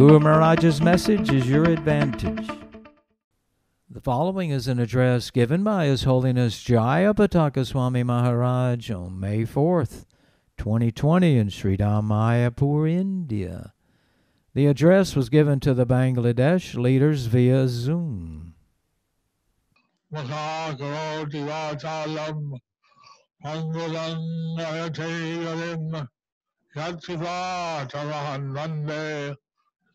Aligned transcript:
Guru 0.00 0.18
Maharaj's 0.18 0.80
message 0.80 1.30
is 1.30 1.46
your 1.46 1.64
advantage. 1.64 2.48
The 3.90 4.00
following 4.00 4.48
is 4.48 4.66
an 4.66 4.78
address 4.78 5.30
given 5.30 5.62
by 5.62 5.84
His 5.84 6.04
Holiness 6.04 6.64
Jayapataka 6.64 7.66
Swami 7.66 8.02
Maharaj 8.02 8.90
on 8.90 9.20
May 9.20 9.42
4th, 9.42 10.06
2020 10.56 11.36
in 11.36 11.48
Sridham 11.48 12.04
Mayapur, 12.04 12.90
India. 12.90 13.74
The 14.54 14.68
address 14.68 15.14
was 15.14 15.28
given 15.28 15.60
to 15.60 15.74
the 15.74 15.84
Bangladesh 15.84 16.74
leaders 16.76 17.26
via 17.26 17.68
Zoom. 17.68 18.54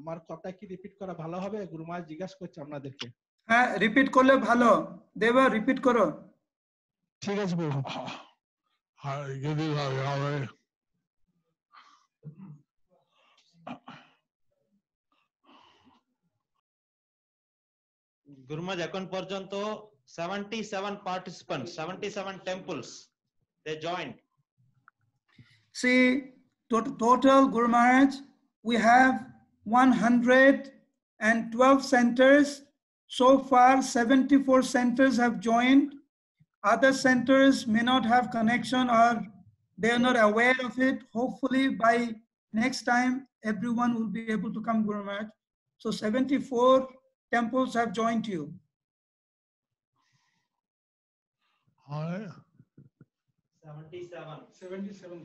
আমার 0.00 0.18
কথা 0.30 0.48
কি 0.58 0.64
repeat 0.66 0.92
করা 1.00 1.14
ভালো 1.14 1.36
হবে? 1.40 1.58
গুরু 1.66 1.84
মহারাজ 1.86 2.04
জিজ্ঞাসা 2.08 2.36
করছে 2.40 2.58
আপনাদেরকে। 2.60 3.06
হ্যাঁ 3.48 3.66
রিপিট 3.78 4.08
করলে 4.16 4.34
ভালো। 4.48 4.70
দেবা 5.22 5.42
রিপিট 5.48 5.78
করো। 5.86 6.04
ঠিক 7.22 7.36
আছে 7.38 7.54
আর 8.98 9.20
যদি 9.44 9.64
হবে 10.08 10.40
গুরুমাজ 18.48 18.78
এখন 18.80 19.02
পর্যন্ত 19.06 19.52
77 20.14 20.94
participants 21.08 21.70
77 21.78 22.36
temples 22.50 22.88
they 23.66 23.76
joined 23.86 24.16
See, 25.74 26.00
tot- 26.70 26.94
total 26.98 27.40
Guru 27.48 27.68
Maharaj, 27.68 28.12
we 28.64 28.76
have 28.88 29.14
112 29.64 31.84
centers. 31.84 32.62
So 33.06 33.38
far, 33.38 33.82
74 33.82 34.62
centers 34.62 35.16
have 35.16 35.40
joined. 35.40 35.94
Other 36.62 36.92
centers 36.92 37.66
may 37.66 37.80
not 37.82 38.04
have 38.06 38.30
connection 38.30 38.88
or 38.90 39.26
they 39.78 39.90
are 39.90 39.98
not 39.98 40.18
aware 40.18 40.54
of 40.62 40.78
it. 40.78 41.02
Hopefully, 41.12 41.70
by 41.70 42.14
next 42.52 42.82
time, 42.82 43.26
everyone 43.44 43.94
will 43.94 44.08
be 44.08 44.30
able 44.30 44.52
to 44.52 44.60
come, 44.60 44.84
Guru 44.86 45.04
Maharaj. 45.04 45.26
So 45.78 45.90
74 45.90 46.86
temples 47.32 47.74
have 47.74 47.92
joined 47.92 48.26
you. 48.26 48.52
হয় 51.90 52.26
77 53.64 54.36
77 54.58 55.16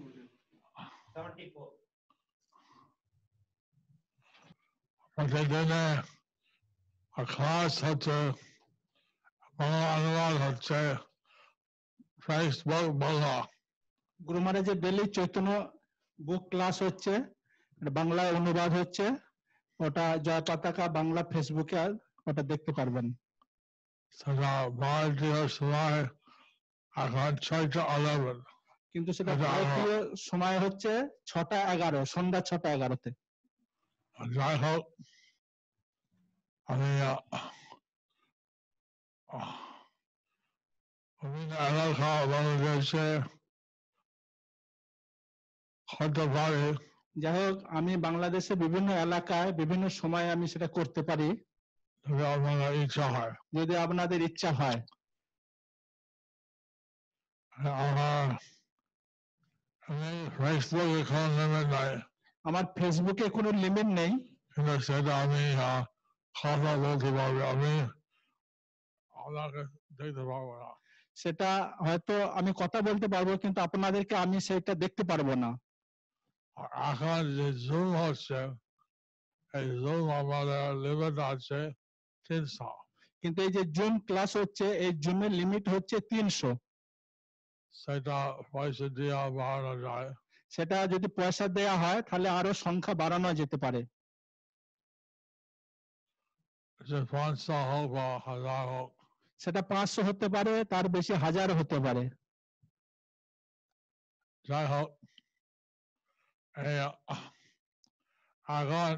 74 1.16 1.68
প্রতিদিনে 5.18 5.84
class 7.16 7.74
হচ্ছে 7.84 8.18
বাংলা 9.60 9.88
অনুবাদ 9.98 10.36
হচ্ছে 10.46 10.80
Facebook 12.24 12.88
Bangla 13.04 13.34
daily 14.84 15.06
Chaitanya 15.16 15.50
book 16.20 16.44
class 16.52 16.76
হচ্ছে 16.82 17.14
বাংলায় 17.98 18.32
অনুবাদ 18.38 18.72
হচ্ছে 18.80 19.06
ওটা 19.80 20.06
জয় 20.26 20.44
পতাকা 20.48 20.86
বাংলা 20.98 21.22
ফেসবুকে 21.32 21.84
ওটা 22.28 22.42
দেখতে 22.52 22.72
পারবেন। 22.78 23.06
ভারতীয় 24.82 25.40
সময় 25.58 26.00
এখন 26.94 27.32
ছয়টা 27.46 27.84
কিন্তু 28.96 29.10
সেটা 29.18 29.34
ভারতীয় 29.44 29.94
সময় 30.30 30.58
হচ্ছে 30.60 30.92
ছটা 31.26 31.58
এগারো 31.74 32.00
সন্ধ্যা 32.06 32.42
ছটা 32.50 32.68
এগারোতে। 32.76 33.10
যাই 34.18 34.56
হোক 34.58 34.84
আমি 36.68 36.90
বিভিন্ন 41.22 41.54
এলাকা 41.70 42.10
বাংলাদেশে 42.26 43.06
হতে 45.88 46.26
পারে 46.36 46.64
যাই 47.22 47.36
হোক 47.40 47.56
আমি 47.78 47.94
বাংলাদেশে 47.98 48.54
বিভিন্ন 48.56 48.90
এলাকায় 48.98 49.50
বিভিন্ন 49.52 49.86
সময়ে 49.90 50.32
আমি 50.32 50.46
সেটা 50.48 50.68
করতে 50.68 51.02
পারি। 51.02 51.30
আপনার 52.36 52.74
ইচ্ছা 52.76 53.06
হয়। 53.06 53.34
যদি 53.56 53.74
আপনাদের 53.78 54.20
ইচ্ছা 54.22 54.52
হয়। 54.52 54.80
আমার 57.54 58.26
আমি 59.84 60.12
ফেসবুক 60.38 60.90
এখন 61.02 61.28
নেমে 61.38 61.62
নাই 61.66 61.92
আমার 62.46 62.66
ফেসবুকে 62.78 63.26
কোনো 63.30 63.50
লিমিট 63.64 63.88
নেই। 64.00 64.12
সেটা 64.88 65.14
আমি 65.24 65.44
কথা 66.36 66.72
বলতে 66.84 67.10
পারব। 67.18 67.38
আমি 67.54 67.74
আপনাকে 69.14 69.62
দেখতে 70.00 70.24
পারব 70.30 70.50
না। 70.62 70.70
সেটা 71.18 71.50
হয়তো 71.86 72.16
আমি 72.40 72.52
কথা 72.62 72.80
বলতে 72.82 73.08
পারব 73.14 73.30
কিন্তু 73.38 73.60
আপনাদেরকে 73.62 74.16
আমি 74.18 74.38
সেটা 74.48 74.74
দেখতে 74.84 75.04
পারব 75.12 75.30
না। 75.44 75.50
এখন 76.90 77.20
যে 77.38 77.48
জুম 77.66 77.88
হচ্ছে 78.02 78.40
এই 79.54 79.68
জুম 79.84 80.04
আমাদের 80.20 80.66
লিমিট 80.86 81.18
আছে 81.32 81.60
তিনশো। 82.26 82.70
কিন্তু 83.24 83.40
এই 83.42 83.52
যে 83.52 83.64
জুম 83.76 83.94
ক্লাস 84.08 84.32
হচ্ছে 84.38 84.66
এই 84.86 84.92
জুমের 85.04 85.32
লিমিট 85.32 85.66
হচ্ছে 85.70 85.98
তিনশো। 86.12 86.52
সেটা 87.74 88.18
পয়সা 88.52 88.88
দিয়ে 88.98 89.16
বাড়ানো 89.38 89.74
যায়। 89.86 90.10
সেটা 90.52 90.78
যদি 90.94 91.08
পয়সা 91.18 91.46
দেয়া 91.58 91.76
হয় 91.84 92.00
তাহলে 92.08 92.28
আরও 92.40 92.52
সংখ্যা 92.66 92.94
বাড়ানো 93.02 93.30
যেতে 93.40 93.58
পারে। 93.64 93.82
হোক 97.72 98.90
সেটা 99.40 99.62
পাঁচশো 99.72 100.02
হতে 100.08 100.28
পারে 100.36 100.54
তার 100.72 100.86
বেশি 100.96 101.14
হাজার 101.24 101.50
হতে 101.60 101.78
পারে। 101.86 102.04
যাই 104.46 104.66
হোক 104.72 104.90
এখন 108.46 108.96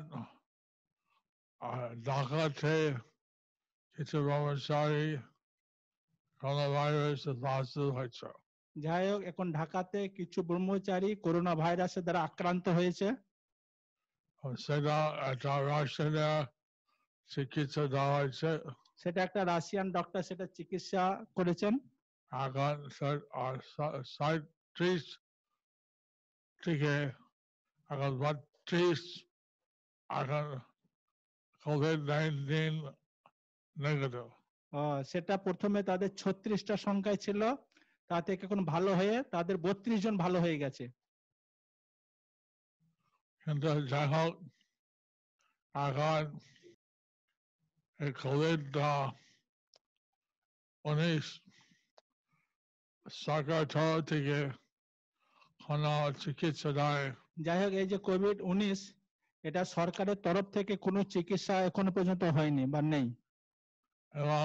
ঢাকাতে 2.07 2.75
কিছু 3.97 4.17
কর্মচারী 4.27 5.07
করোনা 6.41 6.67
ভাইরাস 6.75 7.23
বাস্তব 7.45 7.87
হয়েছে। 7.97 8.29
যাই 8.85 9.05
হোক 9.11 9.21
এখন 9.31 9.47
ঢাকাতে 9.53 9.99
কিছু 10.17 10.39
ব্রহ্মচারী 10.49 11.11
করোনা 11.25 11.53
ভাইরাসের 11.61 12.03
দ্বারা 12.03 12.21
আক্রান্ত 12.23 12.65
হয়েছে। 12.77 13.07
সেটা 14.65 14.97
একটা 15.31 16.27
চিকিৎসা 17.29 17.83
দেওয়া 17.93 18.15
হয়েছে। 18.17 18.49
সেটা 19.01 19.19
একটা 19.23 19.41
রাশিয়ান 19.45 19.87
ডক্টর 19.97 20.21
সেটা 20.29 20.45
চিকিৎসা 20.57 21.03
করেছেন। 21.37 21.73
এখন 22.31 22.75
সাঁত্রিশ 24.15 25.03
থেকে 26.63 26.93
এখন 27.89 28.11
বত্রিশ 28.21 29.01
এখন 30.09 30.45
কোভিড 31.65 31.99
নাইন্টিন 32.11 32.75
নেগেটিভ 33.75 34.25
সেটা 35.11 35.35
প্রথমে 35.45 35.79
তাদের 35.89 36.11
ছত্রিশটা 36.21 36.75
সংখ্যায় 36.87 37.19
ছিল। 37.25 37.41
তা 38.09 38.17
থেকে 38.21 38.45
এখন 38.45 38.61
ভালো 38.65 38.91
হয়ে 38.95 39.15
তাদের 39.23 39.55
বত্রিশ 39.57 39.99
জন 40.01 40.17
ভালো 40.17 40.37
হয়ে 40.39 40.57
গেছে। 40.57 40.85
কিন্তু 43.45 43.67
যাই 43.87 44.07
হোক 44.07 44.33
এখন 45.75 46.23
এই 47.99 48.11
কোভিড 48.21 48.77
উনিশ 50.85 51.25
সরকার 53.05 53.61
তরফ 53.65 54.05
থেকে 54.05 54.37
কোনো 55.65 55.91
চিকিৎসা 56.19 56.69
দেয়। 56.71 57.05
যাই 57.45 57.59
হোক 57.63 57.71
এই 57.73 57.87
যে 57.87 57.97
কোভিড 57.97 58.37
উনিশ 58.41 58.79
এটা 59.43 59.61
সরকারের 59.65 60.15
তরফ 60.15 60.45
থেকে 60.51 60.73
কোনো 60.77 60.99
চিকিৎসা 61.03 61.55
এখনও 61.61 61.91
পর্যন্ত 61.91 62.23
হয়নি 62.37 62.63
বা 62.65 62.81
নেই? 62.93 63.07
এবং 64.13 64.39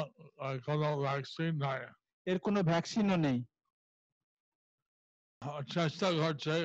কোনো 0.66 0.88
ভ্যাকসিন 1.02 1.52
নাই। 1.56 1.80
এর 2.26 2.38
কোনো 2.38 2.60
ভ্যাকসিনও 2.62 3.16
নেই? 3.16 3.38
চেষ্টা 5.68 6.08
করছে 6.20 6.56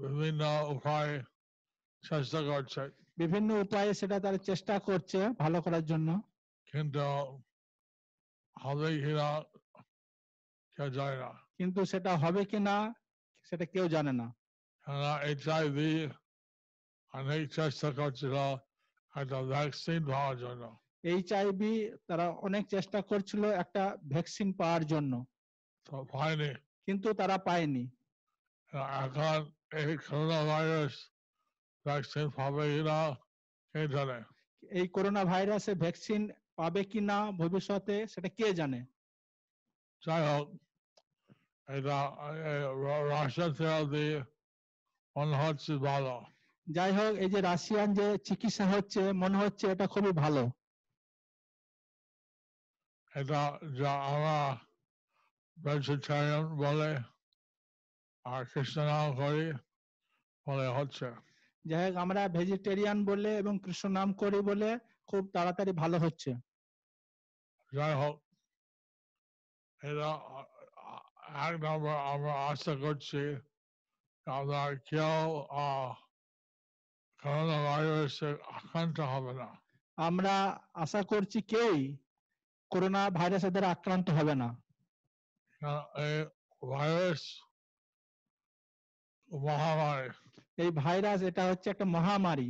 বিভিন্ন 0.00 0.42
উপায়ে 0.74 1.14
চেষ্টা 2.04 2.40
করছে 2.50 2.82
বিভিন্ন 3.18 3.50
উপায়ে 3.64 3.90
সেটা 3.94 4.16
তারা 4.24 4.38
চেষ্টা 4.48 4.74
করছে 4.88 5.20
ভালো 5.42 5.58
করার 5.64 5.84
জন্য 5.90 6.08
কিন্তু 6.68 7.06
হবে 8.56 8.88
কিনা 8.96 9.28
কেউ 10.76 10.88
যায় 10.90 11.16
না 11.22 11.30
কিন্তু 11.58 11.80
সেটা 11.92 12.12
হবে 12.22 12.42
কি 12.50 12.58
না 12.60 12.76
সেটা 13.46 13.64
কেউ 13.74 13.86
জানে 13.88 14.12
না 14.12 14.26
এইচআইভি 15.22 15.92
অনেক 17.12 17.42
চেষ্টা 17.56 17.88
করছিল 17.98 18.34
একটা 19.14 19.38
ভ্যাকসিন 19.52 20.00
পাওয়ার 20.10 20.36
জন্য 20.44 20.62
এইচআইভি 21.04 21.72
তারা 22.08 22.26
অনেক 22.46 22.64
চেষ্টা 22.74 22.98
করছিল 23.10 23.42
একটা 23.62 23.82
ভ্যাকসিন 24.12 24.48
পাওয়ার 24.60 24.82
জন্য 24.92 25.12
তো 25.86 25.94
পায়নি 26.12 26.50
কিন্তু 26.86 27.08
তারা 27.20 27.36
পায়নি। 27.46 27.84
এখন 29.04 29.40
এই 29.80 29.96
করোনা 30.06 30.38
ভাইরাস 30.50 30.94
ভ্যাকসিন 31.86 32.26
পাবে 32.36 32.64
কিনা 32.72 32.98
কে 33.74 33.82
জানে? 33.94 34.18
এই 34.80 34.86
করোনা 34.94 35.22
ভাইরাসে 35.24 35.72
ভ্যাকসিন 35.74 36.22
পাবে 36.56 36.82
কি 36.90 37.00
না 37.10 37.18
ভবিষ্যতে 37.40 37.96
সেটা 38.06 38.28
কে 38.38 38.48
জানে? 38.60 38.80
যাই 40.02 40.22
হোক 40.28 40.46
এটা 41.68 41.98
রাশিয়া 43.12 43.46
মনে 45.16 45.36
হচ্ছে 45.42 45.72
ভালো। 45.88 46.14
যাই 46.66 46.92
হোক 46.92 47.12
এই 47.22 47.28
যে 47.30 47.40
রাশিয়ান 47.40 47.88
যে 47.98 48.06
চিকিৎসা 48.26 48.64
হচ্ছে 48.72 49.02
মনে 49.22 49.36
হচ্ছে 49.38 49.64
এটা 49.74 49.86
খুবই 49.94 50.12
ভালো। 50.22 50.42
এটা 53.12 53.42
যা 53.78 53.92
আমরা 54.10 54.36
বলে 55.56 56.90
আর 58.24 58.42
কৃষ্ণ 58.52 58.78
নাম 58.92 59.06
করি 59.20 59.46
বলে 60.46 60.66
হচ্ছে। 60.76 61.08
যাই 61.64 61.82
হোক 61.86 61.96
আমরা 62.04 62.22
ভেজিটেরিয়ান 62.36 62.98
বলে 63.10 63.30
এবং 63.42 63.54
কৃষ্ণ 63.64 63.88
নাম 63.98 64.08
করি 64.20 64.38
বলে 64.50 64.70
খুব 65.10 65.22
তাড়াতাড়ি 65.34 65.72
ভালো 65.82 65.96
হচ্ছে। 66.04 66.30
যাই 67.72 67.94
হোক 68.00 68.16
এটা 69.80 70.10
এক 71.46 71.54
নম্বর 71.64 71.94
আমরা 72.12 72.32
আশা 72.50 72.74
করছি 72.84 73.22
আমরা 74.26 74.60
কেউ 74.88 75.26
করোনা 77.22 77.56
ভাইরাসে 77.68 78.30
আক্রান্ত 78.56 78.98
হবে 79.12 79.32
না। 79.40 79.48
আমরা 79.98 80.34
আশা 80.84 81.00
করছি 81.10 81.38
কেউই 81.52 81.82
করোনা 82.70 83.02
ভাইরাসের 83.18 83.52
দ্বারা 83.54 83.68
আক্রান্ত 83.70 84.08
হবে 84.18 84.34
না। 84.42 84.48
ভাইরাস 85.62 87.22
মহামারী। 89.28 90.08
এই 90.62 90.70
ভাইরাস 90.82 91.20
এটা 91.30 91.42
হচ্ছে 91.50 91.68
একটা 91.70 91.86
মহামারী। 91.96 92.48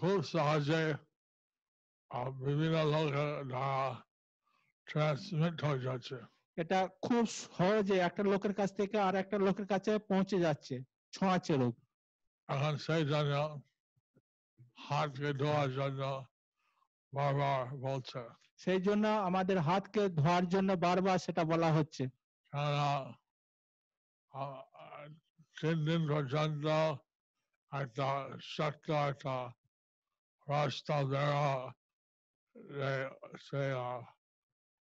খুব 0.00 0.18
সহজে 0.32 0.84
বিভিন্ন 2.46 2.78
লোকের 2.92 3.30
দ্বারা 3.50 3.84
ট্রান্সমিট 4.86 5.56
হয়ে 5.64 5.84
যাচ্ছে। 5.86 6.18
এটা 6.56 6.78
খুব 7.02 7.24
সহজে 7.26 7.96
একটা 8.08 8.22
লোকের 8.22 8.54
কাছ 8.54 8.70
থেকে 8.76 8.96
আর 9.00 9.14
একটা 9.22 9.36
লোকের 9.46 9.66
কাছে 9.66 9.92
পৌঁছে 10.10 10.38
যাচ্ছে 10.46 10.74
ছোঁয়াচে 11.12 11.54
রোগ। 11.62 11.74
এখন 12.48 12.74
সেই 12.86 13.04
জন্য 13.12 13.34
হাতকে 14.86 15.28
ধোয়ার 15.40 15.70
জন্য 15.78 16.02
বারবার 17.12 17.60
বলছে। 17.86 18.22
সেই 18.62 18.80
জন্য 18.82 19.04
আমাদের 19.28 19.58
হাতকে 19.58 20.02
ধোয়ার 20.18 20.44
জন্য 20.48 20.70
বারবার 20.84 21.18
সেটা 21.18 21.42
বলা 21.44 21.70
হচ্ছে। 21.72 22.04
তিন 25.60 25.76
দিন 25.88 26.02
পর্যন্ত 26.12 26.66
একটা 27.72 28.08
শক্ত 28.56 28.88
একটা 29.10 29.34
রাস্তা 30.46 30.96
বেড়া 31.12 31.48
সে 33.46 33.62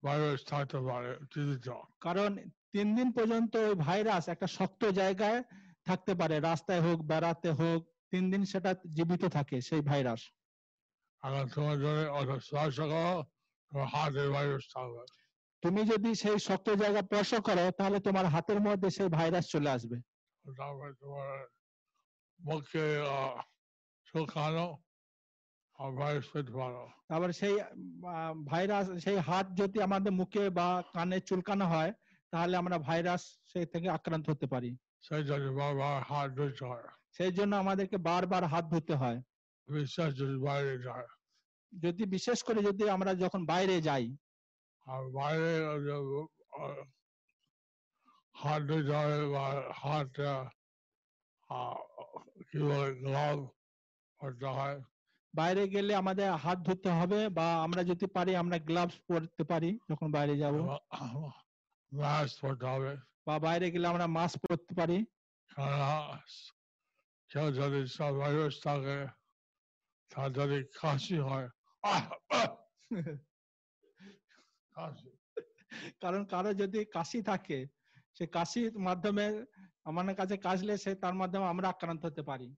ভাইরাস 0.02 0.40
থাকতে 0.44 0.78
পারে 0.88 1.10
জীবিত 1.32 1.69
কারণ 2.00 2.30
তিন 2.72 2.86
দিন 2.96 3.08
পর্যন্ত 3.12 3.52
ওই 3.69 3.74
ভাইরাস 3.86 4.24
একটা 4.28 4.48
শক্ত 4.56 4.82
জায়গায় 5.00 5.40
থাকতে 5.84 6.12
পারে 6.20 6.36
রাস্তায় 6.40 6.82
হোক 6.86 6.98
বেড়াতে 7.10 7.50
হোক 7.60 7.80
তিন 8.10 8.24
দিন 8.32 8.42
সেটা 8.52 8.70
জীবিত 8.96 9.22
থাকে 9.36 9.56
সেই 9.69 9.82
ভাইরাস। 9.90 10.22
তোমার 11.54 12.70
জন্য 12.72 12.94
ভাইরাস 13.72 14.64
থাকবে 14.74 15.04
তুমি 15.62 15.82
যদি 15.84 16.14
সেই 16.14 16.38
শক্ত 16.38 16.70
জায়গা 16.70 17.02
স্পর্শ 17.02 17.34
করো 17.34 17.70
তাহলে 17.70 18.00
তোমার 18.00 18.26
হাতের 18.26 18.60
মধ্যে 18.60 18.90
সেই 18.90 19.08
ভাইরাস 19.08 19.46
চলে 19.46 19.70
আসবে। 19.70 19.96
তারপরে 20.56 20.92
তোমার 20.94 21.46
মুখে 22.40 22.86
শুকানো 24.06 24.78
সেই 27.32 27.56
ভাইরাস 28.46 28.90
সেই 28.90 29.16
হাত 29.16 29.46
যদি 29.56 29.82
আমাদের 29.82 30.12
মুখে 30.12 30.50
বা 30.50 30.82
কানে 30.94 31.20
চুলকানো 31.20 31.66
হয় 31.66 31.92
তাহলে 32.30 32.56
আমরা 32.56 32.78
ভাইরাস 32.78 33.40
সেই 33.52 33.66
থেকে 33.66 33.90
আক্রান্ত 33.90 34.30
হতে 34.30 34.46
পারি। 34.46 34.76
সেই 35.02 35.24
জন্য 35.24 35.52
বারবার 35.52 36.02
হাত 36.02 36.30
ধুতে 36.30 36.64
হয়। 36.64 36.82
সেই 37.16 37.32
জন্য 37.32 37.56
আমাদেরকে 37.56 37.96
বারবার 37.96 38.44
হাত 38.44 38.64
ধুতে 38.64 38.94
হয়। 38.94 39.22
বিশ্বাস 39.69 40.14
যদি 40.14 40.36
বাইরে 40.46 40.78
যায় 40.78 41.06
যদি 41.72 42.04
বিশেষ 42.06 42.38
করে 42.42 42.62
যদি 42.62 42.90
আমরা 42.90 43.14
যখন 43.14 43.46
বাইরে 43.46 43.80
যাই 43.80 44.06
বাইরে 45.14 45.52
আহ, 46.56 46.82
হাত 48.34 48.62
বা 49.32 49.46
আহ, 51.48 51.78
কি 52.42 52.58
বলে 52.58 52.94
গ্লাভ 52.94 53.38
করতে 54.20 54.46
হয়। 54.46 54.78
বাইরে 55.34 55.68
গেলে 55.68 55.92
আমাদের 55.94 56.28
হাত 56.34 56.58
ধুতে 56.58 56.91
হবে 56.91 57.29
বা 57.29 57.46
আমরা 57.62 57.82
যদি 57.82 58.06
পারি 58.06 58.32
আমরা 58.36 58.58
গ্লাভস 58.58 58.96
পরতে 59.08 59.44
পারি 59.44 59.70
যখন 59.91 60.08
বাইরে 60.12 60.34
যাব। 60.38 60.55
মাস্ক 61.93 62.34
পরতে 62.41 62.67
হবে। 62.67 62.93
বা 63.26 63.38
বাইরে 63.38 63.67
গেলে 63.70 63.86
আমরা 63.88 64.06
মাস্ক 64.06 64.38
পরতে 64.38 64.72
পারি। 64.74 64.98
কেউ 67.31 67.52
যদি 67.52 67.86
সব 67.86 68.12
ভাইরাস 68.19 68.55
থাকে 68.62 68.98
তার 70.10 70.29
যদি 70.32 70.58
কাশি 70.81 71.19
হয় 71.19 71.48
কারণ 76.02 76.24
কারও 76.24 76.52
যদি 76.55 76.81
কাশি 76.84 77.20
থাকে, 77.22 77.58
সে 78.19 78.24
কাশির 78.26 78.78
মাধ্যমে 78.78 79.26
আমাদের 79.84 80.14
কাছে 80.16 80.36
কাশলে 80.36 80.74
সে 80.78 80.94
তার 80.94 81.14
মাধ্যমে 81.14 81.46
আমরা 81.46 81.69
আক্রান্ত 81.69 82.02
হতে 82.06 82.22
পারি। 82.22 82.48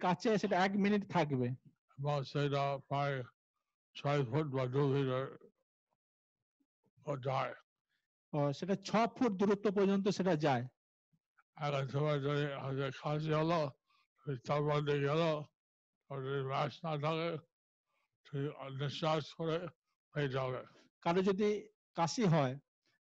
কাছে 0.00 0.30
সেটা 0.38 0.56
এক 0.64 0.72
মিনিট 0.76 1.02
থাকবে। 1.12 1.48
সেটা 2.24 2.78
প্রায় 2.88 3.16
ছয় 3.96 4.22
ফুট 4.24 4.46
বা 4.46 4.64
দু 4.66 4.82
যায় 7.24 7.54
সেটা 8.52 8.74
ছ 8.84 8.90
ফুট 9.16 9.32
দূরত্ব 9.32 9.66
পর্যন্ত 9.70 10.06
সেটা 10.08 10.34
যায়। 10.36 10.64
এখন 11.56 11.84
সময় 11.88 12.18
যদি 12.20 12.44
কাশি 13.02 13.32
হলো 13.32 13.60
তার 14.46 14.60
গেল 15.06 15.22
যদি 16.10 16.76
না 16.84 16.92
থাকে 17.04 17.28
নিঃশ্বাস 18.80 19.24
করে 19.38 19.56
হয়ে 20.14 20.28
যাবে। 20.28 20.60
কারও 21.02 21.22
যদি 21.28 21.48
কাশি 21.96 22.24
হয় 22.34 22.54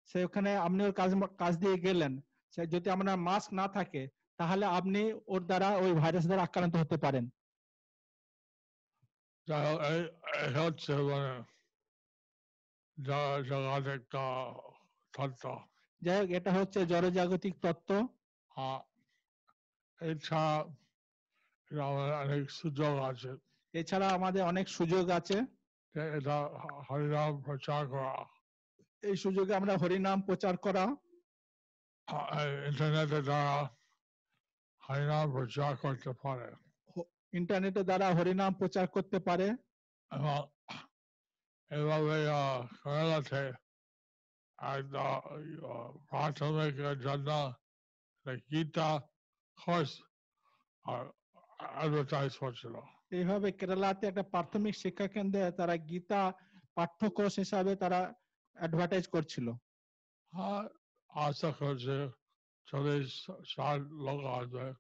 সে 0.10 0.18
ওখানে 0.28 0.52
আপনি 0.66 0.82
ওর 0.88 0.94
কাজ 1.02 1.12
কাজ 1.42 1.54
দিয়ে 1.64 1.78
গেলেন 1.86 2.14
সে 2.54 2.62
যদি 2.74 2.88
আপনার 2.96 3.18
মাস্ক 3.28 3.50
না 3.60 3.66
থাকে 3.78 4.02
তাহলে 4.40 4.66
আপনি 4.78 5.02
ওর 5.34 5.42
দ্বারা 5.50 5.70
ওই 5.84 5.92
ভাইরাস 6.02 6.26
দ্বারা 6.30 6.46
আক্রান্ত 6.48 6.74
হতে 6.82 6.98
পারেন। 7.06 7.26
যাই 9.48 9.62
হোক 9.68 9.80
এই 9.92 10.02
এই 10.38 10.52
হচ্ছে 10.58 10.94
মানে 11.10 11.34
যা 12.98 13.20
তত্ত্ব। 15.14 15.44
যাই 16.02 16.18
হোক 16.20 16.30
এটা 16.38 16.52
হচ্ছে 16.58 16.80
জড়জাগতিক 16.92 17.56
তত্ত্ব। 17.64 17.90
এছাড়া 20.02 20.54
আমাদের 21.80 22.14
অনেক 22.14 22.52
সুযোগ 22.52 23.00
আছে। 23.00 23.32
এছাড়া 23.74 24.08
আমাদের 24.10 24.44
অনেক 24.44 24.70
সুযোগ 24.70 25.10
আছে। 25.10 25.38
এটা 25.96 26.38
হরিনাম 26.90 27.42
প্রচার 27.42 27.88
করা। 27.88 28.26
এই 29.02 29.16
সুযোগে 29.16 29.56
আমরা 29.56 29.74
হরিনাম 29.78 30.22
প্রচার 30.22 30.58
করা। 30.58 30.86
ইন্টারনেটের 32.68 33.24
দ্বারা 33.24 33.64
হরিনাম 34.90 35.32
প্রচার 35.32 35.76
করতে 35.78 36.12
পারে। 36.24 36.48
ইন্টারনেটের 37.34 37.84
দ্বারা 37.84 38.08
হরিনাম 38.16 38.54
প্রচার 38.54 38.88
করতে 38.88 39.20
পারে। 39.20 39.48
এবং 40.12 40.38
এভাবে 41.72 42.18
কেরালাতে 42.84 43.44
প্রাথমিক 46.10 46.76
জন্য 47.02 47.54
গীতা 48.52 48.90
কোর্স 49.58 50.02
অ্যাডভার্টাইজ 51.68 52.38
করছিল। 52.38 52.74
এইভাবে 53.12 53.52
কেরালাতে 53.52 54.08
একটা 54.08 54.24
প্রাথমিক 54.24 54.76
শিক্ষা 54.76 55.08
কেন্দ্রে 55.08 55.52
তারা 55.52 55.78
গীতা 55.78 56.34
পাঠ্যকোষ 56.76 57.40
হিসাবে 57.40 57.76
তারা 57.76 58.14
অ্যাডভার্টাইজ 58.54 59.08
করছিল। 59.08 59.52
আর 60.34 60.70
আশা 61.10 61.52
করছে 61.52 62.10
চল্লিশ 62.66 63.26
ষাট 63.48 63.82
লোক 63.82 64.26
আসবে। 64.26 64.74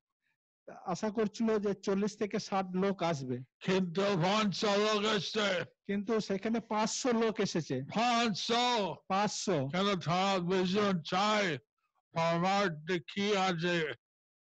আশা 0.85 1.09
করছিল 1.09 1.59
যে 1.59 1.73
চল্লিশ 1.73 2.17
থেকে 2.17 2.39
ষাট 2.39 2.65
লোক 2.75 3.03
আসবে। 3.03 3.37
কিন্তু 3.59 4.01
পাঁচশো 4.01 4.67
লোক 4.67 5.03
এসছে। 5.03 5.65
কিন্তু 5.87 6.19
সেখানে 6.19 6.59
পাঁচশো 6.59 7.11
লোক 7.11 7.39
এসেছে। 7.39 7.81
পাঁচশো? 7.95 8.95
পাঁচশো। 9.07 9.67
কেন 9.67 9.99
তারা 9.99 10.39
ভীষণ 10.39 11.01
চায় 11.01 11.57
আমার 12.13 12.69
কি 13.13 13.37
আছে। 13.37 13.93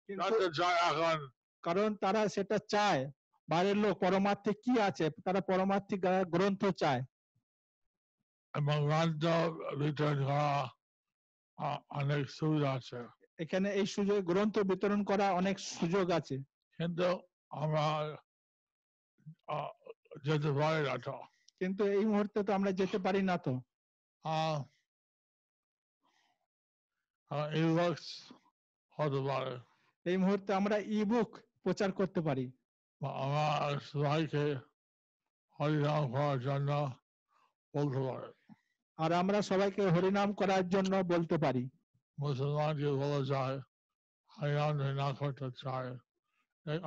এখন। 0.09 1.34
কারণ 1.65 1.95
তারা 1.95 2.27
সেটা 2.27 2.57
চায়। 2.57 3.11
বাইরের 3.49 3.77
লোক 3.77 3.97
পরমার্থে 3.97 4.53
কি 4.53 4.81
আছে? 4.81 5.09
তারা 5.09 5.41
পরমার্থিক 5.41 6.01
গ্রা- 6.01 6.29
গ্রন্থ 6.29 6.65
চায়। 6.65 7.01
এবং 8.55 8.87
রাজ্য 8.89 9.27
বিতরণ 9.77 10.25
করা 10.25 10.69
অনেক 11.89 12.29
সুবিধা 12.29 12.71
আছে। 12.71 13.07
এখানে 13.39 13.71
এই 13.71 13.85
সুযোগ 13.85 14.25
গ্রন্থ 14.25 14.59
বিতরণ 14.59 15.03
করা 15.03 15.31
অনেক 15.31 15.59
সুযোগ 15.59 16.11
আছে। 16.11 16.37
কিন্তু 16.77 17.03
আমরা 17.51 18.17
যেতে 20.23 20.51
পারি 20.51 20.89
না 20.89 20.97
তো। 20.97 21.11
কিন্তু 21.59 21.87
এই 21.87 22.05
মুহূর্তে 22.05 22.43
তো 22.43 22.53
আমরা 22.53 22.71
যেতে 22.71 22.97
পারি 22.97 23.21
না 23.21 23.37
তো। 23.37 23.61
এই 30.05 30.17
মুহূর্তে 30.17 30.53
আমরা 30.53 30.77
ই 30.77 31.03
বুক 31.03 31.39
প্রচার 31.65 31.89
করতে 31.99 32.19
পারি। 32.27 32.45
বা 33.01 33.09
আমরা 33.21 33.45
সবাইকে 33.91 34.43
হরিনাম 35.59 36.03
করার 36.13 36.39
জন্য 36.47 36.69
বলতে 37.73 37.99
পারে। 38.07 38.29
আর 38.97 39.11
আমরা 39.21 39.39
সবাইকে 39.51 39.83
হরিনাম 39.95 40.29
করার 40.39 40.63
জন্য 40.73 40.93
বলতে 41.13 41.35
পারি। 41.45 41.63
মুসলমানকে 42.17 42.89
বলা 43.01 43.21
যায় 43.31 43.57
হরিনাম 44.31 44.73
না 45.01 45.07
করতে 45.21 45.47
চায় 45.61 45.91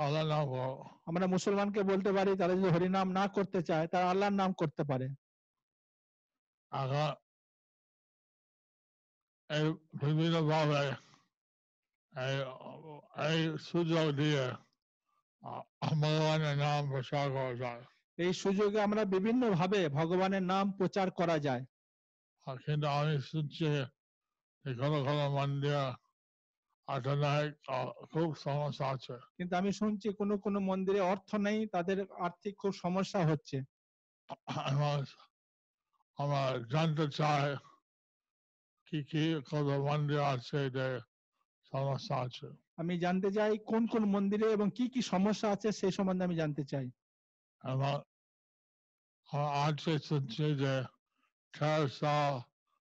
আল্লাহ 0.05 0.23
নাম 0.33 0.49
আমরা 1.09 1.27
মুসলমানকে 1.35 1.81
বলতে 1.91 2.11
পারি 2.17 2.33
তারা 2.41 2.55
যদি 2.59 2.71
হরিনাম 2.77 3.09
না 3.19 3.25
করতে 3.37 3.61
চায় 3.69 3.87
তারা 3.93 4.07
আল্লাহর 4.13 4.37
নাম 4.41 4.51
করতে 4.61 4.83
পারে। 4.91 5.07
এখন 6.73 7.11
এই 9.51 9.67
বিভিন্নভাবে 10.01 10.83
এই 12.13 12.37
এই 13.29 13.39
সুযোগ 13.69 14.07
দিয়ে 14.21 14.45
ভগবানের 15.43 16.57
নাম 16.57 16.91
প্রচার 16.91 17.31
করা 17.31 17.55
যায়। 17.55 17.83
এই 18.19 18.33
সুযোগে 18.33 18.83
আমরা 18.83 19.05
বিভিন্ন 19.05 19.51
ভাবে 19.51 19.89
ভগবানের 19.89 20.43
নাম 20.43 20.73
প্রচার 20.73 21.11
করা 21.11 21.39
যায়। 21.39 21.65
কিন্তু 22.47 22.87
আমি 22.87 23.23
শুনছি 23.23 23.65
কোনো 24.65 25.05
কোনো 25.05 25.31
মন্দির 25.31 25.77
অর্থনৈতিক 26.89 27.57
খুব 28.13 28.37
সমস্যা 28.37 28.87
আছে। 28.87 29.15
কিন্তু 29.37 29.57
আমি 29.57 29.73
শুনছি 29.73 30.09
কোনো 30.15 30.39
কোনো 30.39 30.61
মন্দিরে 30.61 31.01
অর্থ 31.01 31.35
নেই 31.35 31.67
তাদের 31.67 32.07
আর্থিক 32.13 32.55
খুব 32.59 32.73
সমস্যা 32.75 33.27
হচ্ছে। 33.27 33.63
আমরা 36.19 36.59
জানতে 36.71 37.09
চাই 37.11 37.57
কি 38.87 39.05
কি 39.05 39.35
কত 39.51 39.69
মন্দির 39.89 40.21
আছে 40.21 40.71
সমস্যা 41.73 42.17
আছে। 42.17 42.68
আমি 42.79 42.95
জানতে 43.05 43.29
চাই 43.37 43.53
কোন 43.71 43.83
কোন 43.93 44.03
মন্দিরে 44.15 44.47
এবং 44.57 44.69
কি 44.77 44.85
কি 44.95 45.01
সমস্যা 45.13 45.49
আছে 45.55 45.69
সেই 45.79 45.93
সম্বন্ধে 45.97 46.27
আমি 46.29 46.37
জানতে 46.43 46.63
চাই। 46.73 46.87
আমরা 47.63 47.91
আজকে 49.65 49.93
শুনছি 50.09 50.45
যে 50.63 50.75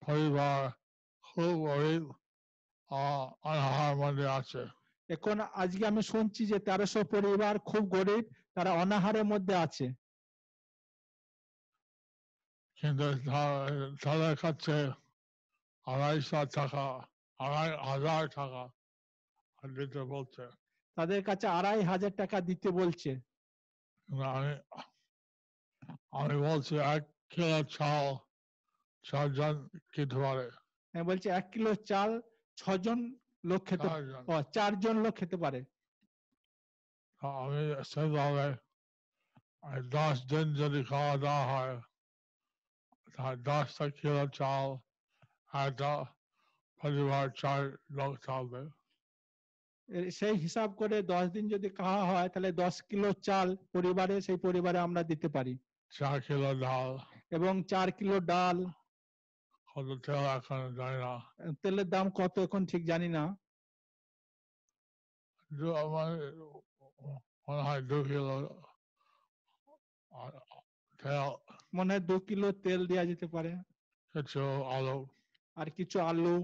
পরিবার 0.02 0.60
খুব 1.25 1.52
গরিব 1.68 2.04
অনাহার 3.50 3.94
মধ্যে 4.02 4.26
আছে। 4.38 4.62
এখন 5.08 5.37
আজকে 5.62 5.84
আমি 5.87 6.02
শুনছি 6.02 6.42
যে 6.46 6.58
তেরোশো 6.66 7.00
পরিবার 7.14 7.54
খুব 7.70 7.82
গরিব 7.96 8.25
তারা 8.54 8.70
অনাহারের 8.82 9.26
মধ্যে 9.32 9.54
আছে। 9.64 9.87
কিন্তু 12.78 13.06
তাদের 14.02 14.34
কাছে 14.37 14.76
আড়াইশো 15.87 16.40
টাকা 16.56 16.84
আড়াই 17.40 17.70
হাজার 17.88 18.22
টাকা। 18.37 18.62
তাদের 20.97 21.21
কাছে 21.25 21.47
আড়াই 21.49 21.81
হাজার 21.83 22.12
টাকা 22.17 22.37
দিতে 22.40 22.69
বলছে। 22.71 23.11
আমি 24.09 24.52
আমি 26.12 26.37
বলছি 26.49 26.75
এক 26.95 27.02
কিলো 27.31 27.61
চাল 27.76 28.07
ছজন 29.05 29.55
খেতে 29.93 30.17
পারে। 30.17 30.47
আমি 30.95 31.05
বলছি 31.05 31.29
এক 31.31 31.47
কিলো 31.52 31.73
চাল 31.90 32.11
ছজন 32.59 32.99
লোক 33.45 33.62
খেতে 33.67 33.88
চারজন। 34.52 34.95
লোক 35.05 35.14
খেতে 35.14 35.37
পারে। 35.37 35.61
আমি 37.21 37.62
সেভাবে 37.85 38.47
দশ 39.90 40.17
দিন 40.25 40.47
যদি 40.55 40.81
খাওয়া 40.85 41.14
দাওয়া 41.17 41.45
হয় 41.52 41.76
দশটা 43.43 43.85
কিলো 43.90 44.25
চাল 44.38 44.67
একটা 45.64 45.93
পরিবার 46.81 47.25
চার 47.40 47.61
লোক 47.90 48.12
থাকবে। 48.19 48.62
সেই 49.90 50.35
হিসাব 50.37 50.70
করে 50.73 50.97
দশ 51.02 51.26
দিন 51.28 51.49
যদি 51.49 51.68
খাওয়া 51.68 52.04
হয় 52.04 52.28
তাহলে 52.28 52.50
দশ 52.52 52.75
কিলো 52.82 53.11
চাল 53.23 53.49
পরিবারে 53.73 54.16
সেই 54.20 54.37
পরিবারে 54.37 54.78
আমরা 54.78 55.02
দিতে 55.02 55.28
পারি। 55.28 55.54
চার 55.92 56.16
কিলো 56.23 56.50
ডাল। 56.61 56.90
এবং 57.30 57.54
চার 57.64 57.88
কিলো 57.92 58.16
ডাল। 58.20 58.59
কত 59.68 59.88
তেল 60.06 60.25
এখন 60.37 60.61
জানি 60.75 60.99
না। 60.99 61.12
তেলের 61.62 61.88
দাম 61.88 62.06
কত 62.11 62.35
এখন 62.38 62.62
ঠিক 62.66 62.82
জানি 62.87 63.09
না। 63.09 63.25
মনে 67.49 67.62
হয় 67.62 67.80
দু 67.82 67.99
কিলো 68.04 68.37
তেল। 71.00 71.30
মনে 71.75 71.90
হয় 71.94 72.00
দু 72.00 72.16
কিলো 72.20 72.49
তেল 72.64 72.80
দেওয়া 72.87 73.04
যেতে 73.04 73.26
পারে। 73.26 73.52
কিছু 74.14 74.42
আলু। 74.76 74.99
আর 75.56 75.68
কিছু 75.70 75.97
আলু। 76.00 76.35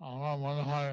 আমার 0.00 0.36
মনে 0.38 0.62
হয় 0.62 0.92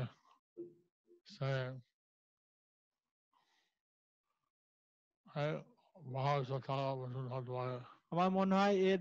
আমার 8.12 8.30
মনে 8.32 8.54
হয় 8.56 8.76
এর 8.90 9.00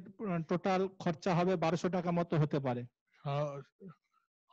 টোটাল 0.49 0.89
খরচা 0.99 1.31
হবে 1.35 1.55
বারোশো 1.57 1.89
টাকা 1.89 2.11
মতো 2.11 2.35
হতে 2.37 2.59
পারে। 2.61 2.83
আহ, 3.25 3.49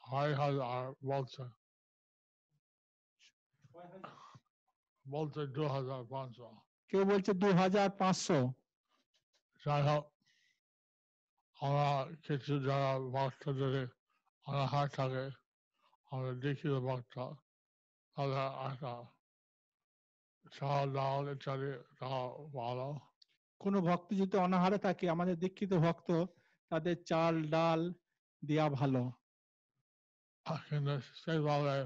আড়াই 0.03 0.34
হাজার 0.34 0.86
বলছে 1.05 1.43
বলছে 5.05 5.41
দু 5.48 5.63
হাজার 5.67 6.01
পাঁচশো। 6.10 6.48
কেউ 6.89 7.03
বলছে 7.05 7.31
দু 7.34 7.50
হাজার 7.51 7.89
পাঁচশো। 8.00 8.39
যাই 9.62 9.81
হোক 9.81 10.03
আমরা 11.57 11.89
কিছু 12.27 12.53
যারা 12.60 12.91
বাচ্চা 13.12 13.50
যদি 13.53 13.84
অনাহার 14.46 14.88
থাকে 14.89 15.25
আমরা 16.12 16.31
দেখি 16.34 16.67
বাচ্চা 16.89 17.24
ইত্যাদি 21.31 21.71
দেওয়া 22.55 22.89
কোনো 23.62 23.77
ভক্ত 23.81 24.09
যদি 24.13 24.36
অনাহারে 24.38 24.77
থাকে 24.77 25.05
আমাদের 25.09 25.36
দীক্ষিত 25.39 25.71
ভক্ত 25.74 26.09
তাদের 26.71 26.95
চাল 27.03 27.33
ডাল 27.50 27.81
দেওয়া 28.45 28.67
ভালো। 28.69 29.03
কিন্তু 30.69 30.95
সেইভাবে 31.01 31.77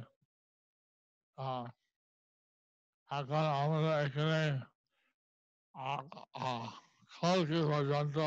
এখন 3.09 3.45
আমরা 3.63 3.93
এখানে 4.01 4.41
পর্যন্ত 7.71 8.17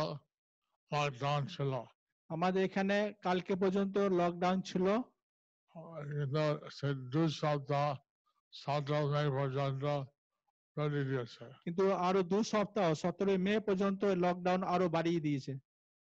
লকডাউন 0.90 1.42
ছিল। 1.46 1.72
আমাদের 2.30 2.60
এখানে 2.64 2.96
কালকে 3.22 3.54
পর্যন্ত 3.56 3.96
লকডাউন 4.20 4.58
ছিল। 4.60 4.86
কিন্তু 5.74 6.42
সে 6.76 6.88
দু 7.08 7.22
সপ্তাহ 7.34 7.88
সতেরো 8.52 9.00
মে 9.12 9.22
পর্যন্ত 9.36 9.84
চলে 10.76 11.00
দিয়েছে 11.04 11.44
কিন্তু 11.64 11.84
আরও 12.06 12.20
দু 12.32 12.38
সপ্তাহ 12.52 12.86
সতেরোই 13.02 13.38
মে 13.46 13.54
পর্যন্ত 13.66 14.00
লকডাউন 14.24 14.62
আরও 14.74 14.86
বাড়িয়ে 14.96 15.20
দিয়েছে 15.20 15.52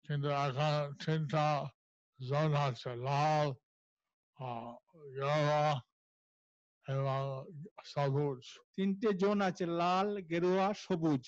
কিন্তু 0.06 0.28
এখন 0.46 0.74
তিনটা 1.02 1.46
জোন 2.20 2.52
আছে 2.62 2.92
লাল 3.08 3.48
আহ, 4.38 4.72
এবং 6.86 7.22
সবুজ 7.86 8.42
তিনটে 8.76 9.10
জোন 9.22 9.38
আছে 9.48 9.66
লাল 9.82 10.08
গেরুয়া 10.32 10.68
সবুজ 10.84 11.24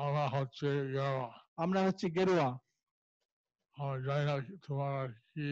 আমরা 0.00 0.24
হচ্ছে 0.36 0.66
গেরুয়া 0.86 1.28
আমরা 1.62 1.80
হচ্ছে 1.86 2.06
গেরুয়া 2.16 2.48
জানি 4.00 4.24
না 4.28 4.34
তোমার 4.66 5.04
কি 5.26 5.46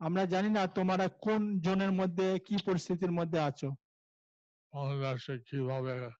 আমরা 0.00 0.24
জানি 0.24 0.50
না 0.50 0.66
তোমরা 0.66 1.08
কোন 1.08 1.60
জনের 1.60 1.92
মধ্যে 1.92 2.38
কি 2.38 2.56
পরিস্থিতির 2.66 3.12
মধ্যে 3.12 3.40
আছো। 3.40 3.70
বাংলাদেশে 4.72 5.38
কীভাবে 5.38 6.10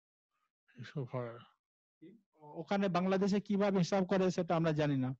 কিছু 0.74 1.04
করে? 1.12 1.38
ওখানে 2.40 2.88
বাংলাদেশে 2.88 3.40
কীভাবে 3.40 3.78
হিসাব 3.78 4.04
করে 4.06 4.30
সেটা 4.30 4.56
আমরা 4.56 4.72
জানি 4.72 4.96
না। 4.96 5.14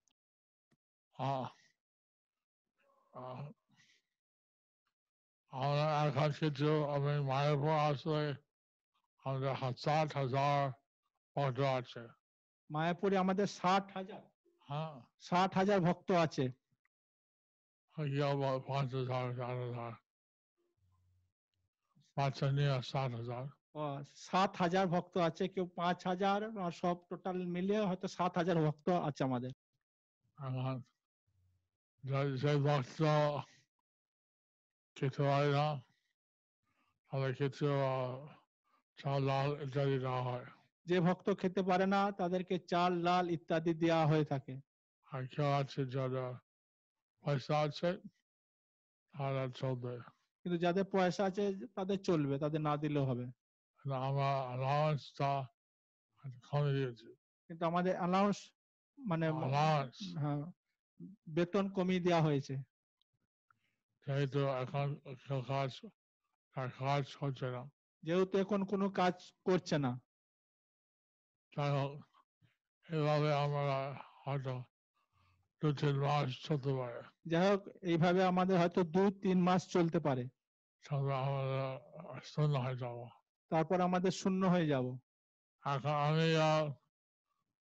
আমরা 5.53 6.07
এখন 6.07 6.33
কিছু 6.33 6.85
আমি 6.85 7.21
মায়ের 7.21 7.57
পর 7.57 7.77
আসলে 7.91 8.35
আমাদের 9.25 9.55
হাজার 9.55 10.07
হাজার 10.15 10.71
ভক্ত 11.37 11.61
আছে। 11.61 12.09
মায়াপুরে 12.71 13.17
আমাদের 13.17 13.47
ষাট 13.47 13.91
হাজার। 13.95 14.23
হ্যাঁ। 14.69 15.01
ষাট 15.21 15.55
হাজার 15.55 15.81
ভক্ত 15.81 16.11
আছে। 16.11 16.60
ইয়া 17.97 18.35
বল 18.35 18.59
পাঁচ 18.69 18.95
হাজার 18.95 19.27
চার 19.37 19.57
হাজার 19.63 19.93
পাঁচ 22.17 22.45
নিয়ে 22.45 22.83
সাত 22.83 23.11
হাজার 23.13 23.45
সাত 24.15 24.57
হাজার 24.57 24.87
ভক্ত 24.87 25.19
আছে 25.19 25.49
কেউ 25.49 25.67
পাঁচ 25.67 26.07
হাজার 26.07 26.71
সব 26.71 26.97
টোটাল 27.09 27.47
মিলিয়ে 27.47 27.81
হয়তো 27.81 28.09
সাত 28.09 28.33
হাজার 28.39 28.57
ভক্ত 28.67 28.89
আছে 28.89 29.25
আমাদের। 29.25 29.53
ভক্ত 32.67 33.01
হয় 35.21 35.51
না। 35.53 35.67
তাদের 37.11 37.35
কিছু 37.35 37.67
চাল 38.99 39.27
ডাল 39.27 39.51
ইত্যাদি 39.63 39.99
দেওয়া 39.99 40.23
হয়। 40.23 40.47
যে 40.87 41.01
ভক্ত 41.01 41.27
খেতে 41.39 41.63
পারে 41.63 41.87
না 41.87 42.13
তাদেরকে 42.13 42.59
চাল 42.59 43.05
ডাল 43.05 43.31
ইত্যাদি 43.31 43.75
দেওয়া 43.75 44.07
হয়ে 44.07 44.25
থাকে। 44.25 44.55
আর 45.07 45.27
কেউ 45.27 45.49
আছে 45.53 45.81
যারা 45.87 46.50
পয়সা 47.23 47.55
আছে 47.61 47.89
তারা 49.15 49.45
চলবে। 49.61 49.93
কিন্তু 50.45 50.57
যাদের 50.59 50.85
পয়সা 50.85 51.23
আছে 51.25 51.45
তাদের 51.75 51.99
চলবে 51.99 52.35
তাদের 52.39 52.61
না 52.61 52.77
দিলেও 52.77 53.05
হবে। 53.05 53.27
আমরা 53.85 54.31
অ্যালাউন্সটা 54.49 55.31
কমে 56.51 56.73
দিয়েছি। 56.73 57.09
কিন্তু 57.51 57.63
আমাদের 57.67 57.95
অ্যালাউন্স 57.97 58.39
মানে 58.99 59.27
হ্যাঁ 60.19 60.41
বেতন 61.29 61.65
কমিয়ে 61.71 62.01
দেওয়া 62.01 62.23
হয়েছে। 62.23 62.55
যেহেতু 64.07 64.41
এখন 64.63 64.87
কাজ 65.49 65.71
কাজ 66.79 67.05
হচ্ছে 67.21 67.47
না। 67.51 67.63
যেহেতু 68.03 68.35
এখন 68.39 68.61
কোনো 68.65 68.87
কাজ 68.91 69.15
করছে 69.45 69.77
না। 69.79 69.93
যাই 71.53 71.71
হোক 71.71 71.93
এভাবে 72.89 73.31
আমরা 73.35 73.79
হয়তো 74.25 74.55
তিন 75.63 75.97
মাস 76.03 76.29
চলতে 76.47 76.71
পারে। 76.81 77.01
যাই 77.31 77.47
হোক 77.51 77.63
এইভাবে 77.93 78.21
আমাদের 78.25 78.57
হয়তো 78.61 78.81
দু 78.95 79.03
তিন 79.23 79.39
মাস 79.49 79.63
চলতে 79.75 79.99
পারে। 80.07 80.25
শূন্য 82.33 82.55
হয়ে 82.65 82.79
যাব। 82.83 82.99
তারপর 83.51 83.79
আমাদের 83.89 84.13
শূন্য 84.21 84.43
হয়ে 84.55 84.71
যাব। 84.73 84.87
এখন 85.63 85.95
আমি 86.09 86.29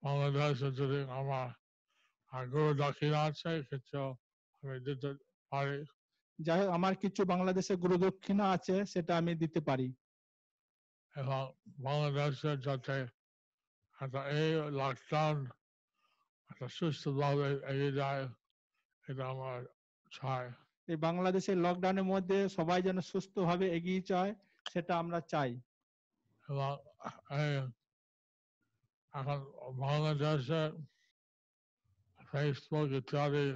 বাংলাদেশে 0.03 0.69
যদি 0.79 0.99
আমার 1.19 1.47
আগ্রহ 2.31 2.67
দক্ষিণা 2.83 3.19
আছে 3.29 3.51
কিছু 3.69 3.99
আমি 4.63 4.77
দিতে 4.87 5.09
পারি। 5.51 5.79
যাই 6.39 6.59
হোক 6.61 6.69
আমার 6.77 6.93
কিছু 7.03 7.21
বাংলাদেশে 7.25 7.73
গুরুদক্ষিণা 7.83 8.45
আছে 8.55 8.75
সেটা 8.93 9.13
আমি 9.17 9.33
দিতে 9.43 9.59
পারি। 9.69 9.87
এবং 11.15 11.41
বাংলাদেশে 11.87 12.51
যাতে 12.65 12.97
এই 14.39 14.51
লকডাউন 14.79 15.37
একটা 16.61 16.75
সুস্থভাবে 16.77 17.47
এগিয়ে 17.71 17.93
যায় 17.93 18.23
এটা 19.05 19.23
আমার 19.27 19.59
চাই। 20.11 20.45
এই 20.87 20.97
বাংলাদেশের 20.97 21.57
লকডাউনের 21.57 22.07
মধ্যে 22.13 22.37
সবাই 22.49 22.79
যেন 22.81 22.97
সুস্থভাবে 23.11 23.65
এগিয়ে 23.77 24.01
যায় 24.11 24.31
সেটা 24.65 24.93
আমরা 24.97 25.19
চাই। 25.31 25.51
এবং 26.47 26.71
এখন 29.13 29.39
বাংলাদেশে 29.83 30.61
ফেসবুক 32.19 32.89
ইত্যাদি 32.91 33.47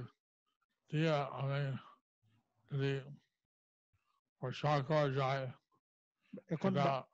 দিয়ে 0.90 1.14
আমি 1.40 1.62
যদি 2.70 2.92
প্রচার 4.42 4.76
করা 4.88 5.06
যায় 5.20 5.44
এখন 6.54 6.72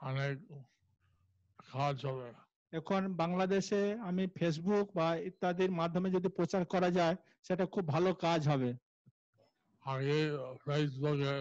অনেক 0.08 0.34
কাজ 1.64 1.96
হবে। 2.06 2.30
এখন 2.72 3.00
বাংলাদেশে 3.14 3.80
আমি 4.08 4.24
ফেসবুক 4.38 4.86
বা 4.96 5.06
ইত্যাদির 5.28 5.72
মাধ্যমে 5.80 6.08
যদি 6.16 6.28
প্রচার 6.38 6.62
করা 6.72 6.90
যায় 6.90 7.16
সেটা 7.46 7.64
খুব 7.74 7.84
ভালো 7.94 8.10
কাজ 8.24 8.40
হবে। 8.48 8.70
আগে 9.84 10.18
ফেসবুকে 10.64 11.34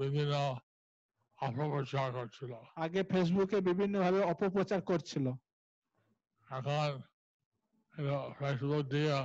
বিভিন্ন 0.00 0.34
অপপ্রচার 1.38 2.06
করছিল। 2.18 2.52
আগে 2.84 3.00
ফেসবুকে 3.12 3.58
বিভিন্ন 3.60 3.94
ভাবে 4.04 4.20
অপপ্রচার 4.32 4.80
করছিল। 4.90 5.26
এখন 6.44 6.88
ফেসবুক 8.38 8.84
দিয়ে 8.92 9.16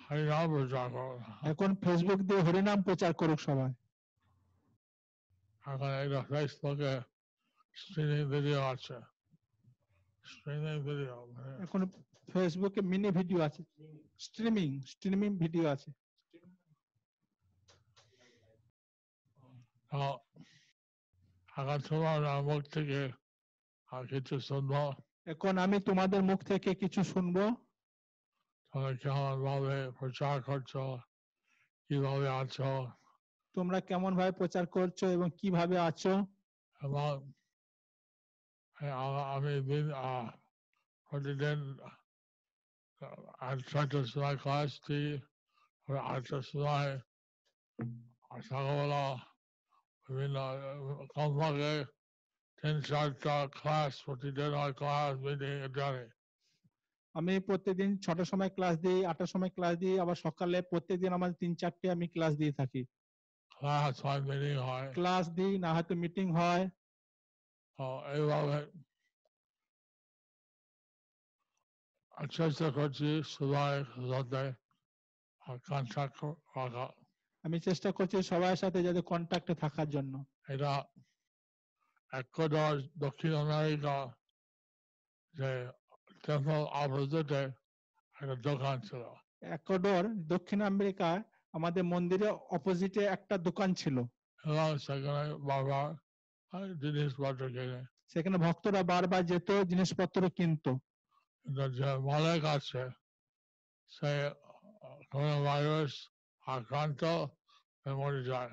হরিনাম 0.00 0.46
প্রচার 0.54 0.86
করে 0.94 1.18
এখন 1.50 1.70
ফেসবুক 1.82 2.20
দিয়ে 2.28 2.40
হরিনাম 2.46 2.78
প্রচার 2.86 3.12
করুক 3.20 3.40
সবাই। 3.48 3.72
এখন 5.64 5.90
এটা 6.04 6.20
ফেসবুকে 6.30 6.92
স্ক্রিনিং 7.76 8.20
ভিডিও 8.32 8.60
আছে। 8.72 8.96
এখন 11.64 11.80
ফেসবুকে 12.32 12.80
মিনি 12.80 13.10
ভিডিও 13.10 13.40
আছে। 13.40 13.62
স্ট্রিমিং 14.18 14.68
স্ট্রিমিং 14.92 15.30
ভিডিও 15.38 15.66
আছে। 15.74 15.90
তোমার 21.88 22.42
মুখ 22.48 22.62
থেকে 22.74 23.00
আর 23.88 24.04
কিছু 24.06 24.34
শুনব? 24.40 24.72
এখন 25.26 25.58
আমি 25.58 25.76
তোমাদের 25.80 26.20
মুখ 26.22 26.38
থেকে 26.50 26.70
কিছু 26.82 27.00
শুনব। 27.12 27.36
কেমন 29.02 29.34
ভাবে 29.44 29.76
প্রচার 29.98 30.42
করছ? 30.42 30.72
কীভাবে 31.88 32.28
আছো? 32.28 32.70
তোমরা 33.54 33.78
কেমন 33.80 34.12
ভাবে 34.18 34.32
প্রচার 34.32 34.64
করছ 34.66 35.00
এবং 35.16 35.28
কীভাবে 35.40 35.76
আছো? 35.78 36.14
এবং 36.80 37.32
এই 38.76 38.90
আ- 39.00 39.28
আমি 39.34 39.52
দিন 39.62 39.86
আহ, 40.02 40.26
প্রতিদিন 41.10 41.58
আহ, 41.80 41.96
আটটার 43.40 44.06
সময় 44.06 44.36
ক্লাস 44.36 44.70
দিই 44.86 45.08
ওই 45.88 45.98
আটটার 46.06 46.42
সময় 46.42 46.90
আর 48.30 48.40
সকালবেলা 48.42 49.02
বিভিন্ন 50.06 50.36
কমপক্ষে 51.14 51.72
তিন 52.58 52.76
চারটা 52.82 53.36
ক্লাস 53.56 53.92
প্রতিদিন 54.04 54.50
হয় 54.54 54.72
ক্লাস 54.72 55.12
মিটিং 55.18 55.54
ইত্যাদি 55.64 56.04
আমি 57.14 57.34
প্রত্যেকদিন 57.40 57.90
ছটার 57.98 58.24
সময় 58.24 58.50
ক্লাস 58.50 58.74
দিই 58.78 59.00
আটটার 59.04 59.26
সময় 59.26 59.50
ক্লাস 59.50 59.74
দিই 59.78 59.96
আবার 59.98 60.16
সকালে 60.16 60.58
প্রত্যেকদিন 60.62 61.12
আমার 61.12 61.30
তিন 61.32 61.52
চারটে 61.56 61.86
আমি 61.90 62.06
ক্লাস 62.08 62.32
দিয়ে 62.36 62.52
থাকি। 62.52 62.82
ক্লাস 63.50 63.94
হয় 64.04 64.20
মিটিং 64.20 64.54
হয়। 64.68 64.88
ক্লাস 64.92 65.24
দিই 65.30 65.54
না 65.58 65.68
হয়তো 65.74 65.94
মিটিং 65.94 66.26
হয়। 66.32 66.64
চেষ্টা 72.36 72.70
করছি 72.70 73.22
সবাই 73.22 73.84
সাথে 73.84 74.52
কন্ট্যাক্ট 75.68 76.24
রাখা 76.56 76.86
আমি 77.44 77.60
চেষ্টা 77.60 77.92
করছি 77.92 78.22
সবার 78.22 78.56
সাথে 78.56 78.82
যাতে 78.82 79.00
কন্ট্যাক্টে 79.00 79.54
থাকার 79.54 79.88
জন্য 79.88 80.24
এটা 80.48 80.84
একুয়াডর 82.12 82.82
দক্ষিণ 82.98 83.34
আমেরিকা 83.34 84.12
যে 85.34 85.68
টেম্পল 86.26 86.62
অপোজিটে 86.84 87.42
একটা 88.16 88.34
দোকান 88.34 88.80
ছিল। 88.80 89.02
একুয়াডর 89.40 90.04
দক্ষিণ 90.26 90.60
আমেরিকায় 90.62 91.22
আমাদের 91.52 91.84
মন্দিরের 91.84 92.32
অপোজিটে 92.32 93.04
একটা 93.04 93.38
দোকান 93.38 93.74
ছিল। 93.74 93.96
এবং 94.44 94.78
সেখানে 94.78 95.34
আমি 95.34 96.05
জিনিসপত্র 96.82 97.48
কিনে 97.48 97.80
সেখানে 98.08 98.36
ভক্তরা 98.36 98.82
বারবার 98.82 99.22
যেত 99.26 99.50
জিনিসপত্র 99.62 100.30
কিনতো। 100.36 100.72
যে 101.70 101.90
মালিক 101.98 102.44
আছে 102.44 102.82
সে 103.90 104.12
কোনো 105.10 105.44
ভাইরাস 105.44 105.92
আক্রান্ত 106.46 107.02
মরে 107.86 108.22
যায়। 108.24 108.52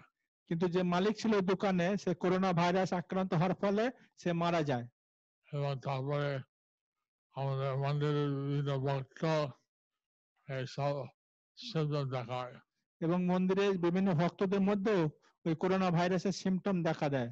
কিন্তু 0.49 0.65
যে 0.67 0.81
মালিক 0.83 1.13
ছিল 1.21 1.33
দোকানে 1.41 1.87
সে 1.97 2.11
করোনা 2.15 2.51
ভাইরাস 2.51 2.93
আক্রান্ত 2.93 3.33
হওয়ার 3.33 3.55
ফলে 3.55 3.83
সে 4.17 4.33
মারা 4.33 4.61
যায়। 4.63 4.85
এবং 5.53 5.79
তারপরে 5.79 6.31
আমাদের 7.35 7.71
মন্দিরের 7.75 8.29
বিভিন্ন 8.29 8.71
ভক্ত 8.79 9.21
এইসব 10.47 10.95
সিমটম 11.57 12.05
দেখায়। 12.09 12.55
এবং 13.01 13.19
মন্দিরে 13.25 13.65
বিভিন্ন 13.85 14.09
ভক্তদের 14.13 14.61
মধ্যেও 14.61 15.01
ওই 15.45 15.55
করোনা 15.55 15.89
ভাইরাসের 15.89 16.31
সিমটম 16.31 16.83
দেখা 16.83 17.09
দেয়। 17.09 17.31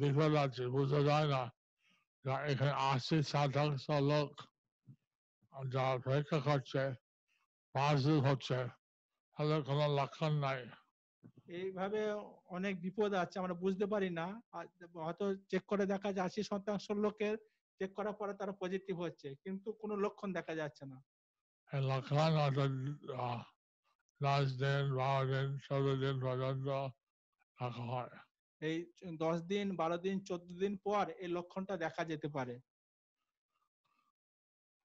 বিপদ 0.00 0.32
আছে 0.44 0.64
বোঝা 0.68 1.00
যায় 1.02 1.28
না। 1.28 1.42
এখানে 2.52 2.72
আশি 2.92 3.16
শতাংশ 3.22 3.84
লোক 4.10 4.30
যা 5.72 5.84
পরীক্ষা 6.04 6.38
করছে 6.40 6.82
পজিটিভ 7.74 8.18
হচ্ছে। 8.28 8.58
তাদের 9.36 9.60
কোনো 9.62 9.84
লক্ষণ 9.98 10.32
নাই। 10.46 10.60
এইভাবে 11.58 12.00
অনেক 12.56 12.74
বিপদ 12.82 13.10
আছে 13.14 13.36
আমরা 13.38 13.54
বুঝতে 13.54 13.86
পারি 13.86 14.10
না। 14.10 14.26
হয়তো 15.06 15.24
চেক 15.50 15.62
করে 15.66 15.84
দেখা 15.86 16.10
যায় 16.12 16.26
আশি 16.26 16.40
শতাংশ 16.42 16.86
লোকের 17.04 17.36
চেক 17.80 17.90
করার 17.94 18.14
পরে 18.20 18.32
তারা 18.34 18.52
পজিটিভ 18.52 18.94
হচ্ছে 19.00 19.28
কিন্তু 19.44 19.68
কোনো 19.80 19.94
লক্ষণ 20.04 20.28
দেখা 20.32 20.54
যাচ্ছে 20.54 20.84
না। 20.86 20.98
লক্ষণ 21.70 22.30
দশ 24.20 24.46
দিন 24.62 24.84
বারো 24.96 25.24
দিন 25.32 25.48
চোদ্দ 25.58 25.88
দিন 26.02 26.16
পর্যন্ত 26.22 26.68
হয়। 27.88 28.14
এই 28.62 28.76
দশ 29.24 29.36
দিন 29.52 29.66
বারো 29.80 29.96
দিন 30.06 30.16
চোদ্দ 30.28 30.48
দিন 30.62 30.74
পর 30.86 31.04
এই 31.22 31.28
লক্ষণটা 31.36 31.74
দেখা 31.84 32.02
যেতে 32.10 32.28
পারে। 32.36 32.54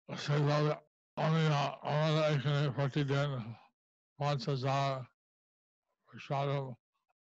সেইভাবে 0.09 0.73
আমি 1.17 1.43
আমাদের 1.91 2.25
এখানে 2.35 2.63
প্রতিদিন 2.79 3.31
পাঁচ 4.19 4.41
হাজার 4.51 4.91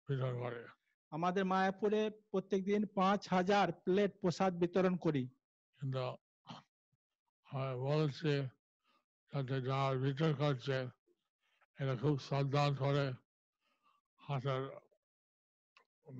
বিতরণ 0.07 0.35
করে। 0.43 0.61
আমাদের 1.11 1.43
মায়াপুরে 1.51 2.01
প্রত্যেকদিন 2.31 2.81
পাঁচ 2.97 3.21
হাজার 3.35 3.67
প্লেট 3.85 4.11
প্রসাদ 4.21 4.51
বিতরণ 4.63 4.95
করি। 5.05 5.23
কিন্তু 5.81 6.03
আমি 7.47 7.73
বলছি 7.89 8.33
যাতে 9.33 9.55
যারা 9.67 9.89
বিতরণ 10.03 10.33
করছে 10.43 10.77
এটা 11.79 11.93
খুব 12.03 12.15
সাবধান 12.29 12.69
করে 12.83 13.05
হাতের 14.21 14.63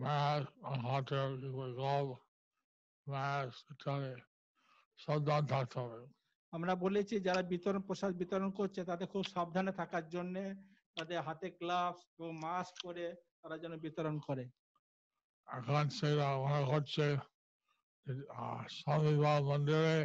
মাস্ক 0.01 0.51
হাতের 0.85 1.31
গব 1.79 2.07
মাস্ক 3.07 3.63
ইত্যাদি 3.71 4.13
সাবধান 4.99 5.41
থাকতে 5.53 5.77
হবে 5.79 6.01
আমরা 6.53 6.73
বলেছি 6.85 7.15
যারা 7.27 7.41
বিতরণ 7.51 7.81
প্রসাদ 7.87 8.11
বিতরণ 8.21 8.49
করছে 8.59 8.81
তাদের 8.89 9.07
খুব 9.07 9.23
সাবধানে 9.33 9.71
থাকার 9.79 10.05
জন্য 10.15 10.35
তাদের 10.97 11.17
হাতে 11.27 11.47
গ্লাভস 11.59 12.01
এবং 12.17 12.31
মাস্ক 12.45 12.73
পরে 12.83 13.05
তারা 13.41 13.55
যেন 13.63 13.73
বিতরণ 13.85 14.15
করে। 14.27 14.43
এখন 15.47 15.85
সেটা 15.97 16.27
মনে 16.43 16.63
স্বামী 18.77 19.11
বিবাহ 19.15 19.37
মন্দিরে 19.49 19.97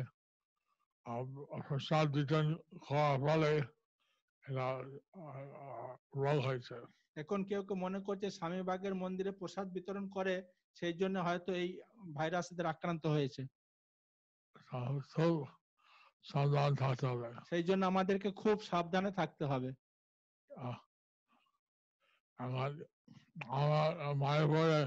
প্রসাদ 1.68 2.07
বিতরণ 2.16 2.48
করার 2.87 3.16
ফলে 3.24 3.53
রোগ 6.22 6.38
হয়েছে। 6.46 6.77
এখন 7.16 7.44
কেউ 7.44 7.62
কেউ 7.62 7.77
মনে 7.77 8.01
করছে 8.01 8.31
স্বামীবাগের 8.31 8.94
মন্দিরে 8.94 9.33
প্রসাদ 9.33 9.66
বিতরণ 9.73 10.09
করে 10.09 10.35
সেই 10.77 10.92
জন্য 10.92 11.18
হয়তো 11.18 11.51
এই 11.55 11.68
ভাইরাসদের 12.14 12.66
আক্রান্ত 12.66 13.05
হয়েছে। 13.07 13.42
আহ, 14.73 14.99
খুব 15.14 15.35
সাবধান 16.25 16.75
থাকতে 16.75 17.07
হবে। 17.07 17.29
সেই 17.49 17.62
জন্য 17.62 17.87
আমাদেরকে 17.87 18.31
খুব 18.33 18.57
সাবধানে 18.62 19.11
থাকতে 19.11 19.44
হবে। 19.44 19.71
আমার 22.38 22.71
আমার 23.59 24.14
মায়ের 24.16 24.47
পরে 24.47 24.79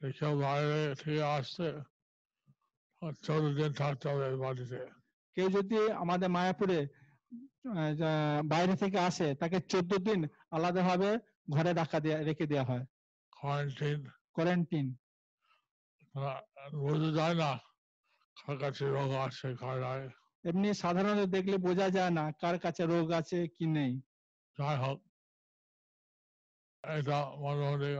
কেউ 0.00 0.40
বাইরে 0.40 0.94
থেকে 0.94 1.22
আসছে। 1.22 1.68
চোদ্দ 3.22 3.46
দিন 3.54 3.72
থাকতে 3.72 4.08
হবে 4.08 4.36
বাড়িতে 4.36 4.80
কেউ 5.36 5.48
যদি 5.48 5.78
আমাদের 5.92 6.28
মায়াপুরে 6.28 6.78
বাইরে 8.48 8.74
থেকে 8.76 8.98
আসে 8.98 9.34
তাকে 9.34 9.58
চোদ্দ 9.60 9.92
দিন 9.98 10.20
আলাদাভাবে 10.50 11.10
ঘরে 11.48 11.72
রাখা 11.72 11.98
দেয়া 12.00 12.18
রেখে 12.18 12.46
দেওয়া 12.46 12.64
হয়। 12.64 12.84
কোয়ারেন্টিন 13.32 14.00
কোয়ারেন্টিন 14.34 14.86
বোঝা 16.82 17.10
যায় 17.12 17.34
না। 17.34 17.50
কার 18.36 18.56
কাছে 18.58 18.84
রোগ 18.86 19.10
আছে 19.16 19.48
কার 19.60 19.76
নাই 19.80 20.02
এমনি 20.44 20.68
সাধারণত 20.74 21.28
দেখলে 21.28 21.56
বোঝা 21.58 21.88
যায় 21.90 22.10
না 22.10 22.24
কার 22.40 22.56
কাছে 22.58 22.82
রোগ 22.86 23.06
আছে 23.12 23.38
কি 23.48 23.66
নেই। 23.66 23.92
যাই 24.58 24.76
হোক। 24.76 24.98
এটা 26.84 27.18
মোটামুটি 27.42 27.90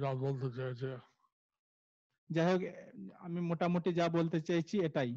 যা 0.00 0.10
বলতে 0.14 0.48
চেয়েছে। 0.56 0.90
যাই 2.30 2.46
হোক 2.48 2.62
আমি 3.18 3.40
মোটামুটি 3.40 3.90
যা 3.94 4.06
বলতে 4.08 4.38
চেয়েছি 4.42 4.76
এটাই। 4.84 5.10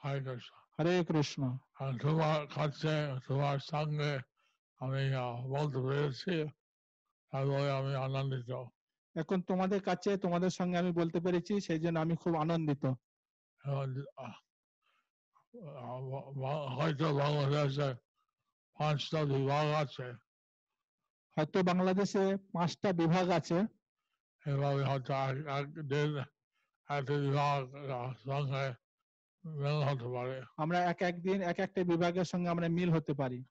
হরে 0.00 0.20
কৃষ্ণ। 0.20 0.54
হরে 0.76 0.94
কৃষ্ণ। 1.08 1.42
আর 1.80 1.92
তোমার 2.02 2.40
কাছে 2.54 2.94
তোমার 3.26 3.58
সঙ্গে 3.58 4.12
আমি 4.78 5.10
বলতে 5.48 5.78
পেরেছি 5.78 6.48
তারপরে 7.30 7.70
আমি 7.70 7.94
আনন্দিত। 7.94 8.64
এখন 9.16 9.42
তোমাদের 9.42 9.82
কাছে 9.82 10.16
তোমাদের 10.16 10.50
সঙ্গে 10.50 10.78
আমি 10.78 10.92
বলতে 10.92 11.20
পেরেছি 11.20 11.60
সেই 11.60 11.80
জন্য 11.80 11.98
আমি 11.98 12.16
খুব 12.16 12.36
আনন্দিত। 12.36 12.84
এবং, 12.84 13.92
হয়তো 16.76 17.16
বাংলাদেশে 17.16 17.94
পাঁচটা 18.78 19.24
বিভাগ 19.24 19.66
আছে। 19.68 20.12
হয়তো 21.36 21.62
বাংলাদেশে 21.62 22.36
পাঁচটা 22.52 22.92
বিভাগ 22.92 23.28
আছে 23.28 23.54
এভাবে 24.46 24.84
হয়তো 24.84 25.12
এক- 25.12 25.48
একদিন 25.48 26.18
একটা 26.88 27.14
বিভাগ 27.14 27.66
সঙ্গে 28.16 28.74
মেল 29.44 29.82
হতে 29.82 30.04
পারে। 30.04 30.42
আমরা 30.56 30.84
এক 30.84 31.02
এক 31.02 31.22
দিন 31.22 31.42
এক 31.42 31.58
একটা 31.58 31.84
বিভাগের 31.84 32.24
সঙ্গে 32.24 32.50
আমরা 32.50 32.68
মিল 32.68 32.90
হতে 32.90 33.14
পারি। 33.14 33.44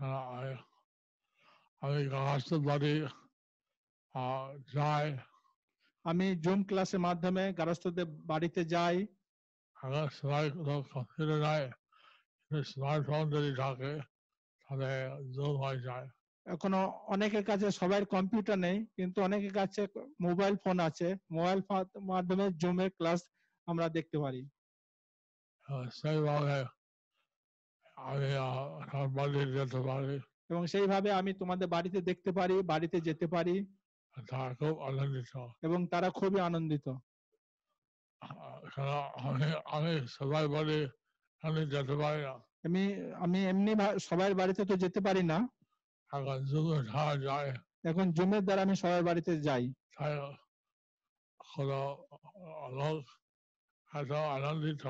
আমি- 0.00 2.10
গাছের 2.10 2.58
বাড়ি 2.58 3.06
যাই। 4.74 5.18
আমি 6.04 6.36
জুম 6.36 6.64
ক্লাসের 6.64 7.00
মাধ্যমে 7.00 7.52
গারস্থদের 7.52 8.06
বাড়িতে 8.06 8.64
যাই। 8.64 9.06
সবাই 10.10 10.50
কম্পিউটার 10.50 11.38
নাই 11.38 11.70
স্মার্টফোন 12.64 13.30
যদি 13.30 13.56
থাকে 13.56 14.00
তাহলে 14.60 15.10
জুম 15.32 15.56
হয়ে 15.56 15.80
যায় 15.80 16.08
এখনও 16.46 16.88
অনেকের 16.88 17.44
কাছে 17.44 17.70
সবার 17.70 18.04
কম্পিউটার 18.04 18.58
নেই 18.58 18.86
কিন্তু 18.86 19.22
অনেকের 19.22 19.52
কাছে 19.52 19.86
মোবাইল 20.20 20.56
ফোন 20.56 20.78
আছে। 20.78 21.14
মোবাইল 21.32 21.62
মাধ্যমে 22.00 22.48
জুমের 22.56 22.90
ক্লাস 22.90 23.30
আমরা 23.66 23.88
দেখতে 23.88 24.18
পারি। 24.18 24.48
আহ, 25.68 25.88
সেইভাবে 25.88 26.77
আমি 28.08 28.28
আমার 28.36 29.08
বাড়ি 29.08 29.40
যেতে 29.52 29.80
পারি 29.88 30.16
এবং 30.50 30.62
সেইভাবে 30.66 31.12
আমি 31.12 31.30
তোমাদের 31.34 31.68
বাড়িতে 31.68 31.98
দেখতে 32.00 32.30
পারি 32.32 32.62
বাড়িতে 32.62 33.00
যেতে 33.00 33.26
পারি। 33.26 33.54
তারা 34.30 34.54
খুব 34.54 34.74
আনন্দিত। 34.80 35.32
এবং 35.62 35.80
তারা 35.86 36.08
খুবই 36.10 36.40
আনন্দিত। 36.40 36.86
আমি 39.28 39.48
আমি 39.64 39.92
সবাই 40.08 40.44
বাড়ি 40.48 40.78
আমি 41.42 41.60
যেতে 41.66 41.94
পারি 41.96 42.20
না। 42.22 42.34
আমি 42.64 42.82
আমি 43.12 43.38
এমনি 43.46 43.72
সবার 44.00 44.34
বাড়িতে 44.34 44.64
তো 44.64 44.74
যেতে 44.76 45.00
পারি 45.00 45.22
না। 45.22 45.38
এখন 46.12 46.36
জুমে 46.44 46.78
ছাড়া 46.90 47.14
যায়। 47.16 47.50
এখন 47.84 48.06
জুমের 48.12 48.42
দ্বারা 48.44 48.62
আমি 48.62 48.76
সবার 48.76 49.02
বাড়িতে 49.02 49.32
যাই। 49.40 49.64
কোনো 51.54 51.80
লোক 52.78 53.04
এত 53.94 54.12
আনন্দিত। 54.36 54.84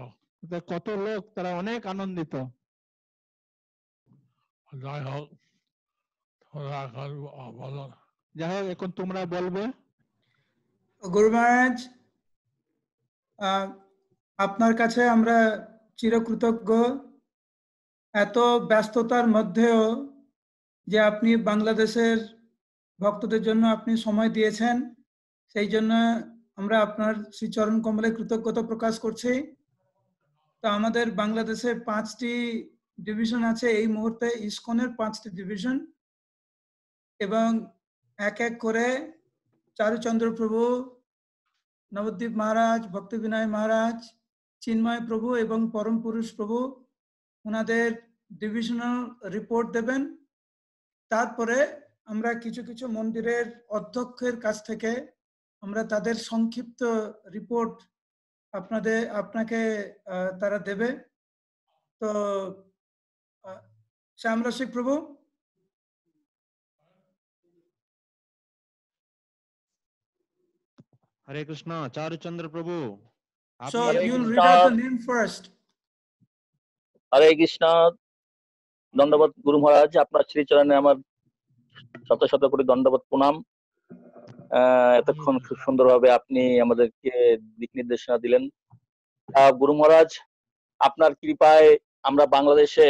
তা 0.50 0.58
কত 0.66 0.86
লোক 1.06 1.22
তারা 1.34 1.50
অনেক 1.56 1.86
আনন্দিত। 1.86 2.34
যাই 4.72 5.00
হোক 5.08 5.26
এখন 6.42 7.10
বলো 7.60 7.84
যাই 8.34 8.52
হোক 8.56 8.66
এখন 8.74 8.90
তোমরা 8.98 9.20
বলবে। 9.34 9.64
গুরু 11.02 11.28
মহারাজ 11.34 11.76
আপনার 14.38 14.72
কাছে 14.80 15.02
আমরা 15.16 15.36
চিরকৃতজ্ঞ। 15.98 16.70
এত 18.14 18.36
ব্যস্ততার 18.70 19.26
মধ্যেও 19.36 19.80
যে 20.86 20.98
আপনি 21.10 21.30
বাংলাদেশের 21.50 22.18
ভক্তদের 23.00 23.42
জন্য 23.48 23.62
আপনি 23.76 23.92
সময় 24.06 24.30
দিয়েছেন 24.36 24.76
সেই 25.54 25.68
জন্য 25.74 25.92
আমরা 26.60 26.76
আপনার 26.86 27.14
শ্রীচরণ 27.36 27.76
কমলে 27.86 28.08
কৃতজ্ঞতা 28.16 28.62
প্রকাশ 28.70 28.94
করছি। 29.04 29.32
তো 30.62 30.66
আমাদের 30.78 31.06
বাংলাদেশে 31.20 31.70
পাঁচটি 31.88 32.32
ডিভিশন 32.98 33.42
আছে 33.52 33.66
এই 33.80 33.88
মুহূর্তে 33.96 34.26
ইসকনের 34.48 34.90
পাঁচটি 34.98 35.28
ডিভিশন 35.38 35.76
এবং 37.20 37.48
এক 38.18 38.38
এক 38.46 38.54
করে 38.64 38.86
চারুচন্দ্র 39.78 40.26
প্রভু, 40.38 40.62
নবদ্বীপ 41.92 42.32
মহারাজ, 42.40 42.80
ভক্তি 42.94 43.16
বিনয় 43.22 43.48
মহারাজ, 43.54 43.98
চিন্ময় 44.62 45.02
প্রভু 45.08 45.28
এবং 45.44 45.58
পরম 45.74 45.96
পুরুষ 46.04 46.26
প্রভু 46.38 46.58
ওনাদের 47.44 47.88
ডিভিশনাল 48.42 48.96
রিপোর্ট 49.36 49.66
দেবেন। 49.76 50.02
তারপরে 51.10 51.58
আমরা 52.12 52.30
কিছু 52.44 52.60
কিছু 52.68 52.84
মন্দিরের 52.96 53.46
অধ্যক্ষের 53.78 54.34
কাছ 54.44 54.56
থেকে 54.68 54.92
আমরা 55.62 55.82
তাদের 55.92 56.16
সংক্ষিপ্ত 56.30 56.80
রিপোর্ট 57.36 57.74
আপনাদের, 58.54 59.00
আপনাকে 59.22 59.60
তারা 60.40 60.58
দেবে। 60.68 60.88
তো 62.00 62.10
আহ, 64.18 64.24
Samrasik 64.24 64.72
Prabhu. 64.72 64.96
হরে 71.28 71.42
কৃষ্ণ 71.44 71.70
প্রভু 72.54 72.74
So 73.60 73.80
you'll 74.00 74.26
read 74.26 74.46
out 74.50 74.62
the 74.66 74.76
name 74.76 74.98
first. 75.08 75.42
হরে 77.12 77.28
কৃষ্ণ 77.40 77.62
দণ্ডবত 78.94 79.32
গুরু 79.46 79.58
মহারাজ 79.62 79.92
আপনার 80.04 80.24
শ্রীচরণে 80.30 80.74
আমার 80.82 80.96
শত 82.08 82.20
শত 82.30 82.42
কোটি 82.52 82.64
দণ্ডবত 82.70 83.02
প্রণাম 83.10 83.34
আহ, 84.50 84.92
এতক্ষণ 85.00 85.34
খুব 85.46 85.56
সুন্দরভাবে 85.64 86.08
আপনি 86.18 86.42
আমাদেরকে 86.64 87.10
দিক 87.58 87.70
নির্দেশনা 87.78 88.16
দিলেন 88.24 88.42
গুরু 89.60 89.72
মহারাজ 89.78 90.10
আপনার 90.80 91.10
কৃপায় 91.20 91.68
আমরা 92.08 92.24
বাংলাদেশে 92.36 92.86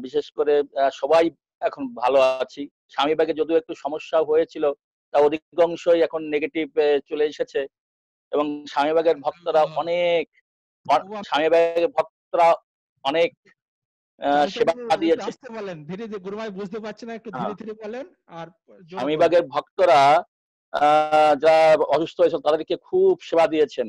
বিশেষ 0.00 0.26
করে 0.30 0.54
সবাই 0.92 1.24
এখন 1.62 1.82
ভালো 1.94 2.18
আছি। 2.42 2.62
স্বামীবাগে 2.90 3.32
যদিও 3.32 3.56
একটু 3.58 3.74
সমস্যা 3.74 4.18
হয়েছিল 4.22 4.64
তা 5.14 5.18
অধিকাংশই 5.18 6.00
এখন 6.02 6.20
নেগেটিভ 6.34 6.66
চলে 7.08 7.24
এসেছে। 7.26 7.60
এবং 8.32 8.46
স্বামীবাগের 8.66 9.16
ভক্তরা 9.20 9.62
অনেক 9.76 10.24
স্বামীবাগের 11.28 11.86
ভক্তরা 11.88 12.48
অনেক 13.04 13.30
সেবা 14.48 14.74
দিয়েছে 14.96 15.30
বলেন 15.50 15.78
ধীরে 15.84 16.04
ধীরে 16.06 16.24
গুরুমাই 16.24 16.50
বুঝতে 16.50 16.78
পারছে 16.80 17.04
না 17.06 17.12
একটু 17.14 17.30
ধীরে 17.30 17.42
হ্যাঁ। 17.42 17.58
ধীরে 17.60 17.74
বলেন 17.74 18.06
আর 18.30 18.46
স্বামীবাগের 18.90 19.44
ভক্তরা 19.54 20.00
আহ, 20.72 21.32
যারা 21.42 21.62
অসুস্থ 21.94 22.16
হয়েছিল 22.20 22.40
তাদেরকে 22.40 22.74
খুব 22.88 23.12
সেবা 23.20 23.46
দিয়েছেন। 23.46 23.88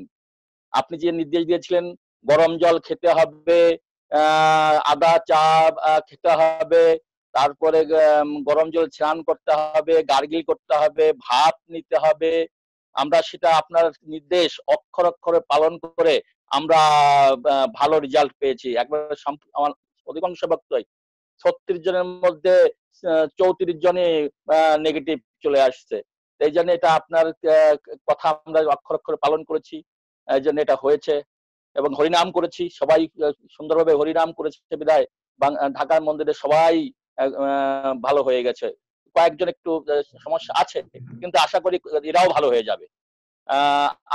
আপনি 0.73 0.95
যে 0.97 1.09
নির্দেশ 1.11 1.43
দিয়েছিলেন 1.45 1.85
গরম 2.25 2.51
জল 2.57 2.75
খেতে 2.79 3.09
হবে 3.17 3.59
আদা, 4.91 5.13
চা 5.29 5.43
খেতে 6.07 6.31
হবে। 6.41 6.83
তারপরে 7.35 7.79
গরম 8.49 8.67
জল 8.75 8.85
স্নান 8.97 9.17
করতে 9.29 9.51
হবে, 9.61 9.95
গার্গিল 10.11 10.41
করতে 10.49 10.73
হবে 10.81 11.05
ভাপ 11.27 11.55
নিতে 11.73 11.97
হবে। 12.05 12.31
আমরা 12.95 13.19
সেটা 13.29 13.49
আপনার 13.61 13.85
নির্দেশ 14.13 14.51
অক্ষর 14.75 15.05
অক্ষরে 15.11 15.39
পালন 15.51 15.73
করে 15.83 16.15
আমরা 16.51 16.79
ভালো 17.79 17.95
রেজাল্ট 18.05 18.33
পেয়েছি। 18.41 18.69
একবার 18.81 19.01
আমার 19.57 19.71
অধিকাংশ 20.07 20.41
ভক্তই 20.51 20.85
ছত্রিশ 21.41 21.79
জনের 21.85 22.05
মধ্যে 22.25 22.55
চৌত্রিশ 23.39 23.77
জনই 23.85 24.11
নেগেটিভ 24.85 25.17
চলে 25.43 25.59
আসছে। 25.67 25.97
এই 26.41 26.53
জন্য 26.55 26.69
এটা 26.77 26.89
আপনার 26.99 27.25
কথা 28.09 28.27
আমরা 28.47 28.59
অক্ষর 28.75 28.97
অক্ষরে 28.99 29.23
পালন 29.25 29.41
করেছি। 29.49 29.77
এই 30.27 30.41
জন্য 30.45 30.57
এটা 30.65 30.75
হয়েছে। 30.83 31.15
এবং 31.79 31.89
হরিনাম 31.97 32.27
করেছি, 32.37 32.63
সবাই 32.79 33.01
সুন্দরভাবে 33.55 33.93
হরিনাম 33.99 34.29
করেছে 34.37 34.59
বিদায়। 34.81 35.05
ঢাকার 35.77 36.01
মন্দিরে 36.07 36.33
সবাই 36.43 36.75
ভালো 38.05 38.21
হয়ে 38.27 38.45
গেছে। 38.47 38.67
কয়েকজন 39.15 39.47
একটু 39.53 39.71
সমস্যা 40.25 40.53
আছে, 40.61 40.79
কিন্তু 41.21 41.37
আশা 41.45 41.59
করি 41.65 41.77
এরাও 42.11 42.27
ভালো 42.35 42.47
হয়ে 42.51 42.67
যাবে। 42.69 42.85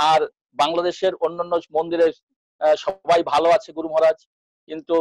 আর 0.09 0.21
বাংলাদেশের 0.61 1.13
অন্যান্য 1.25 1.53
মন্দিরে 1.77 2.07
সবাই 2.83 3.21
ভালো 3.33 3.47
আছে 3.57 3.69
গুরু 3.77 3.87
মহারাজ, 3.93 4.19
কিন্তু 4.69 4.95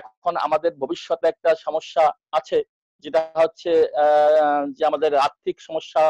এখন 0.00 0.32
আমাদের 0.46 0.72
ভবিষ্যতে 0.82 1.26
একটা 1.30 1.50
সমস্যা 1.66 2.04
আছে, 2.38 2.58
যেটা 3.04 3.20
হচ্ছে 3.42 3.72
যে 4.76 4.82
আমাদের 4.90 5.12
আর্থিক 5.26 5.56
সমস্যা 5.68 6.02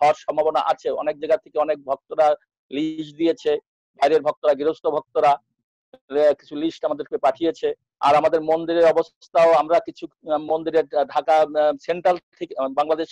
হওয়ার 0.00 0.16
সম্ভাবনা 0.24 0.60
আছে। 0.72 0.88
অনেক 1.02 1.14
জায়গা 1.22 1.38
থেকে 1.44 1.56
অনেক 1.64 1.78
ভক্তরা 1.88 2.26
লিস্ট 2.70 3.12
দিয়েছে। 3.20 3.52
বাইরের 3.98 4.22
ভক্তরা 4.22 4.52
গৃহস্থ 4.54 4.84
ভক্তরা 4.96 5.32
কিছু 6.40 6.54
লিস্ট 6.62 6.82
আমাদেরকে 6.84 7.16
পাঠিয়েছে। 7.26 7.68
আর 8.06 8.12
আমাদের 8.20 8.40
মন্দিরের 8.50 8.86
অবস্থাও 8.94 9.50
আমরা 9.62 9.76
কিছু 9.86 10.04
মন্দিরের 10.50 10.86
ঢাকা 11.14 11.36
সেন্ট্রাল 11.86 12.16
থেকে 12.38 12.54
বাংলাদেশ 12.78 13.10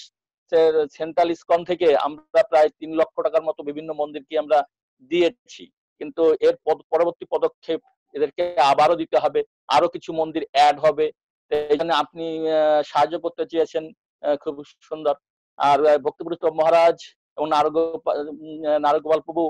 সেন্ট্রাল 0.96 1.28
ইসকন 1.30 1.60
থেকে 1.70 1.86
আমরা 2.06 2.42
প্রায় 2.50 2.68
তিন 2.80 2.90
লক্ষ 3.00 3.16
টাকার 3.26 3.42
মতো 3.42 3.60
বিভিন্ন 3.68 3.90
মন্দিরকে 4.00 4.34
আমরা 4.42 4.58
দিয়েছি। 5.10 5.64
কিন্তু 6.00 6.22
এর 6.46 6.54
পরবর্তী 6.92 7.24
পদক্ষেপ 7.34 7.80
এদেরকে 8.14 8.42
আবারও 8.72 9.00
দিতে 9.02 9.16
হবে। 9.24 9.40
আরও 9.76 9.88
কিছু 9.94 10.10
মন্দির 10.20 10.42
অ্যাড 10.54 10.76
হবে। 10.84 11.06
এখানে 11.72 11.92
আপনি 12.02 12.24
সাহায্য 12.90 13.14
করতে 13.24 13.42
চেয়েছেন 13.52 13.84
খুব 14.42 14.54
সুন্দর। 14.88 15.14
আর 15.58 15.78
আহ, 15.86 15.98
ভক্তিপুরুষ 16.06 16.38
মহারাজ 16.60 16.96
এবং 17.36 17.46
নারগোপাল 18.86 19.20
প্রভু 19.26 19.42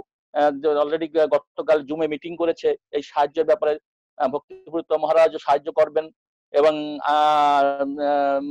অলরেডি 0.76 1.06
গতকাল 1.34 1.78
জুমে 1.88 2.06
মিটিং 2.08 2.32
করেছে 2.36 2.68
এই 2.92 3.02
সাহায্যের 3.02 3.46
ব্যাপারে 3.46 3.72
আহ, 4.18 4.28
ভক্তিপুরুষ 4.34 4.84
মহারাজ 5.00 5.32
সাহায্য 5.36 5.68
করবেন 5.72 6.06
এবং 6.54 6.74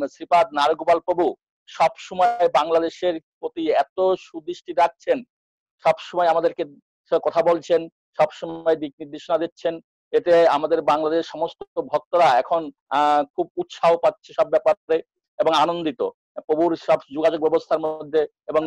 শ্রীপাদ 0.09 0.45
নারগোপাল 0.53 0.99
প্রভু 0.99 1.25
সবসময় 1.69 2.47
বাংলাদেশের 2.53 3.15
প্রতি 3.39 3.63
এত 3.75 3.97
সুদৃষ্টি 4.25 4.71
রাখছেন 4.73 5.17
সবসময় 5.85 6.27
আমাদেরকে 6.27 6.63
কথা 7.23 7.41
বলছেন 7.41 7.81
সবসময় 8.19 8.77
দিক 8.81 8.93
নির্দেশনা 8.99 9.37
দিচ্ছেন 9.37 9.73
এতে 10.13 10.33
আমাদের 10.47 10.79
বাংলাদেশের 10.91 11.31
সমস্ত 11.33 11.59
ভক্তরা 11.91 12.27
এখন 12.37 12.61
খুব 13.35 13.45
উৎসাহ 13.57 13.91
পাচ্ছে 14.03 14.29
সব 14.33 14.47
ব্যাপারে 14.49 14.97
এবং 15.39 15.51
আনন্দিত। 15.55 16.01
প্রভুর 16.47 16.71
সব 16.87 16.99
যোগাযোগ 17.15 17.39
ব্যবস্থার 17.41 17.83
মধ্যে 17.85 18.21
এবং 18.47 18.63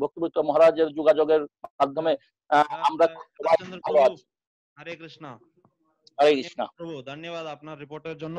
ভক্তিপুত্র 0.00 0.38
মহারাজের 0.42 0.88
যোগাযোগের 0.98 1.42
মাধ্যমে 1.80 2.12
আমরা 2.88 3.06
হরে 4.76 4.94
কৃষ্ণ। 4.96 5.24
হরে 6.18 6.32
কৃষ্ণ। 6.34 6.60
প্রভু 6.78 6.94
ধন্যবাদ 7.02 7.46
আপনার 7.46 7.76
রিপোর্টের 7.78 8.16
জন্য। 8.18 8.38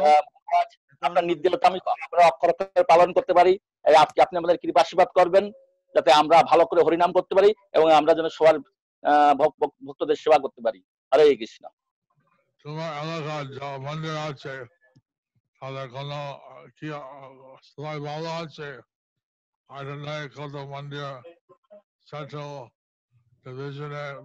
আপনার 1.01 1.23
নির্দেশটা 1.25 1.67
আমি 1.67 1.79
অক্ষর 2.31 2.51
পালন 2.91 3.09
করতে 3.13 3.33
পারি। 3.33 3.53
আজকে 4.03 4.19
আপনি 4.21 4.35
আমাদের 4.37 4.57
কৃপা 4.57 4.81
আশীর্বাদ 4.81 5.09
করবেন 5.17 5.45
যাতে 5.95 6.09
আমরা 6.21 6.37
ভালো 6.51 6.63
করে 6.65 6.81
হরিনাম 6.83 7.11
করতে 7.13 7.33
পারি 7.35 7.49
এবং 7.71 7.87
আমরা 7.99 8.13
যেন 8.17 8.27
সবার 8.37 8.55
ভক্তদের 9.87 10.17
সেবা 10.23 10.37
করতে 10.43 10.61
পারি। 10.65 10.79
হরে 11.11 11.35
কৃষ্ণ। 11.35 11.63
তোমার 12.65 13.43
যা 13.57 13.67
মন্দির 13.87 14.15
আছে 14.29 14.53
তাদের 15.63 15.87
কি 16.77 16.87
সবাই 17.63 17.99
ভালো 17.99 18.29
আছে 18.29 18.69
নয় 19.97 20.25
কত 20.29 20.55
মন্দির 20.55 21.03
সেন্ট্রাল 22.09 22.51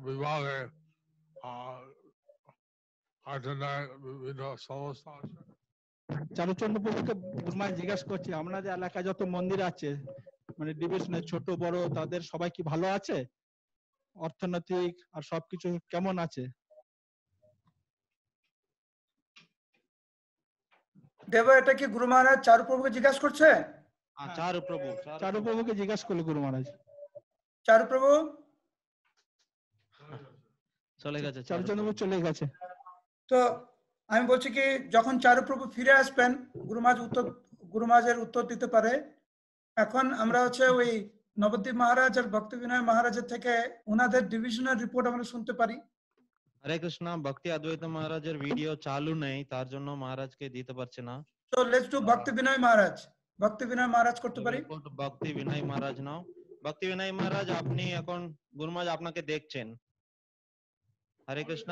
বিভাগে 0.07 0.59
এলাকায় 8.71 9.05
যত 9.05 9.21
মন্দির 9.23 9.61
আছে 9.63 9.91
মানে 10.59 10.73
ডিভিশনে 10.75 11.21
ছোট, 11.23 11.51
বড়, 11.51 11.95
তাদের 11.95 12.21
সবাই 12.21 12.51
কি 12.51 12.63
ভালো 12.63 12.87
আছে? 12.89 13.17
অর্থনৈতিক 14.17 14.93
আর 15.13 15.23
সবকিছু 15.23 15.69
কেমন 15.91 16.19
আছে? 16.19 16.45
দেবা 21.35 21.53
এটা 21.61 21.73
কি 21.79 21.87
গুরু 21.95 22.07
মহারাজ 22.13 22.39
চারু 22.47 22.63
প্রভুকে 22.69 22.91
জিজ্ঞাসা 22.97 23.21
করছে? 23.25 23.49
চারু 24.39 24.61
প্রভু 24.69 24.87
চারু 25.23 25.39
প্রভুকে 25.47 25.73
জিজ্ঞাসা 25.81 26.05
করল 26.09 26.21
গুরু 26.29 26.41
মহারাজ। 26.45 26.67
চারু 27.67 27.85
প্রভু 27.91 28.11
চলে 31.01 31.19
গেছে 31.25 31.41
চলে 32.01 32.17
গেছে। 32.27 32.45
তো 33.31 33.39
আমি 34.11 34.25
বলছি 34.33 34.49
কি 34.57 34.65
যখন 34.97 35.15
চারু 35.25 35.43
প্রভু 35.49 35.65
ফিরে 35.75 35.93
আসবেন 36.03 36.31
গুরু 36.69 36.81
মহারাজ 36.83 37.01
উত্তর 37.07 37.25
গুরু 37.73 37.87
মহারাজের 37.91 38.19
উত্তর 38.25 38.43
দিতে 38.53 38.67
পারে। 38.75 38.93
এখন 39.77 40.05
আমরা 40.23 40.39
হচ্ছে 40.45 40.65
ওই 40.79 40.91
নবদ্বীপ 41.43 41.77
মহারাজ 41.83 42.15
আর 42.21 42.27
ভক্তি 42.35 42.55
বিনয় 42.63 42.85
মহারাজের 42.89 43.27
থেকে 43.33 43.53
ওনাদের 43.93 44.23
ডিভিশনের 44.33 44.81
রিপোর্ট 44.83 45.05
আমরা 45.11 45.25
শুনতে 45.33 45.53
পারি। 45.61 45.77
হরে 46.65 46.77
কৃষ্ণ 46.83 47.07
ভক্তি 47.27 47.49
অদ্বৈত 47.57 47.85
মহারাজের 47.95 48.37
ভিডিও 48.45 48.71
চালু 48.87 49.13
নেই 49.25 49.39
তার 49.53 49.67
জন্য 49.73 49.89
মহারাজকে 50.03 50.47
দিতে 50.57 50.73
পারছে 50.79 51.01
না। 51.09 51.15
তো 51.53 51.59
লেটস 51.73 51.89
ডু 51.93 51.99
ভক্তি 52.11 52.31
বিনয় 52.39 52.61
মহারাজ। 52.65 52.97
ভক্তি 53.39 53.65
বিনয় 53.71 53.91
মহারাজ 53.95 54.17
করতে 54.25 54.41
পারি? 54.47 54.59
ভক্তি 55.03 55.31
বিনয় 55.39 55.63
মহারাজ 55.69 55.97
নাও। 56.07 56.21
ভক্তি 56.65 56.85
বিনয় 56.91 57.13
মহারাজ 57.19 57.49
আপনি 57.61 57.85
এখন 58.01 58.21
গুরুমাজ 58.59 58.87
আপনাকে 58.97 59.21
দেখছেন। 59.33 59.67
হরে 61.29 61.43
কৃষ্ণ। 61.49 61.71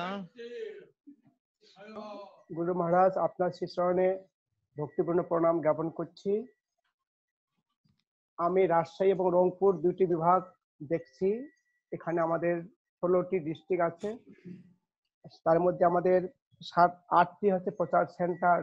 গুরু 2.59 2.73
মহারাজ 2.81 3.13
আপনার 3.27 3.51
শ্রীচরণে 3.57 4.09
ভক্তিপূর্ণ 4.77 5.21
প্রণাম 5.31 5.57
জ্ঞাপন 5.65 5.89
করছি। 5.99 6.33
আমি 8.39 8.63
রাজশাহী 8.75 9.11
এবং 9.17 9.27
রংপুর 9.37 9.71
দুইটি 9.85 10.05
বিভাগ 10.13 10.41
দেখছি। 10.93 11.29
এখানে 11.93 12.19
আমাদের 12.27 12.55
ষোলোটি 13.03 13.37
ডিস্ট্রিক্ট 13.47 13.85
আছে। 13.91 14.09
তার 15.45 15.59
মধ্যে 15.61 15.85
আমাদের 15.85 16.21
সাত, 16.61 16.91
আটটি 17.21 17.47
হচ্ছে 17.51 17.71
প্রচার 17.79 18.05
সেন্টার 18.17 18.59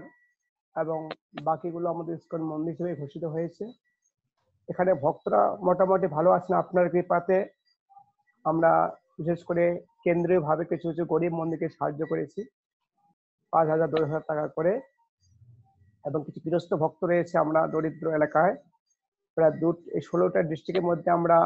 এবং 0.75 0.99
বাকিগুলো 1.43 1.87
আমাদের 1.89 2.13
ইস্কন 2.19 2.41
মন্দির 2.51 2.71
হিসেবে 2.73 2.99
ঘোষিত 3.01 3.23
হয়েছে। 3.25 3.63
এখানে 4.69 4.91
ভক্তরা 5.03 5.41
মোটামুটি 5.67 6.07
ভালো 6.07 6.29
আছেন, 6.37 6.53
আপনার 6.57 6.85
কৃপাতে। 6.89 7.37
আমরা 8.45 8.71
বিশেষ 9.19 9.39
করে 9.49 9.63
কেন্দ্রীয় 10.03 10.41
ভাবে 10.47 10.63
কিছু 10.71 10.85
কিছু 10.89 11.03
গরিব 11.05 11.33
মন্দিরকে 11.39 11.67
সাহায্য 11.77 12.01
করেছি, 12.11 12.41
পাঁচ 13.53 13.65
হাজার, 13.73 13.89
দশ 13.93 14.03
হাজার 14.09 14.27
টাকা 14.29 14.45
করে। 14.57 14.73
এবং 16.05 16.19
কিছু 16.25 16.39
গৃহস্থ 16.45 16.71
ভক্ত 16.73 17.01
রয়েছে 17.03 17.35
আমরা 17.37 17.59
দরিদ্র 17.73 18.05
এলাকায়। 18.19 18.55
প্রায় 19.37 19.53
দু 19.61 19.69
ষোলোটা 20.09 20.39
ডিস্ট্রিক্টের 20.49 20.87
মধ্যে 20.89 21.09
আমরা 21.17 21.37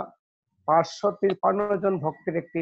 পাঁচশো 0.67 1.07
তিপ্পান্ন 1.21 1.59
জন 1.83 1.93
ভক্তের 2.05 2.35
একটি 2.35 2.61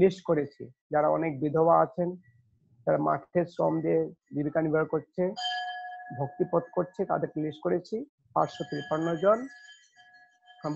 লিস্ট 0.00 0.20
করেছি। 0.28 0.62
যারা 0.92 1.08
অনেক 1.16 1.32
বিধবা 1.42 1.74
আছেন 1.84 2.08
যারা 2.84 2.98
মাঠে 3.08 3.40
শ্রম 3.52 3.74
দিয়ে 3.84 4.00
জীবিকা 4.34 4.60
নির্বাহ 4.64 4.84
করছে, 4.94 5.22
ভক্তিপথ 6.18 6.64
করছে, 6.76 7.00
তাদেরকে 7.10 7.38
লিস্ট 7.44 7.60
করেছি। 7.66 7.96
পাঁচশো 8.34 8.62
তিপ্পান্ন 8.70 9.08
জন। 9.22 9.38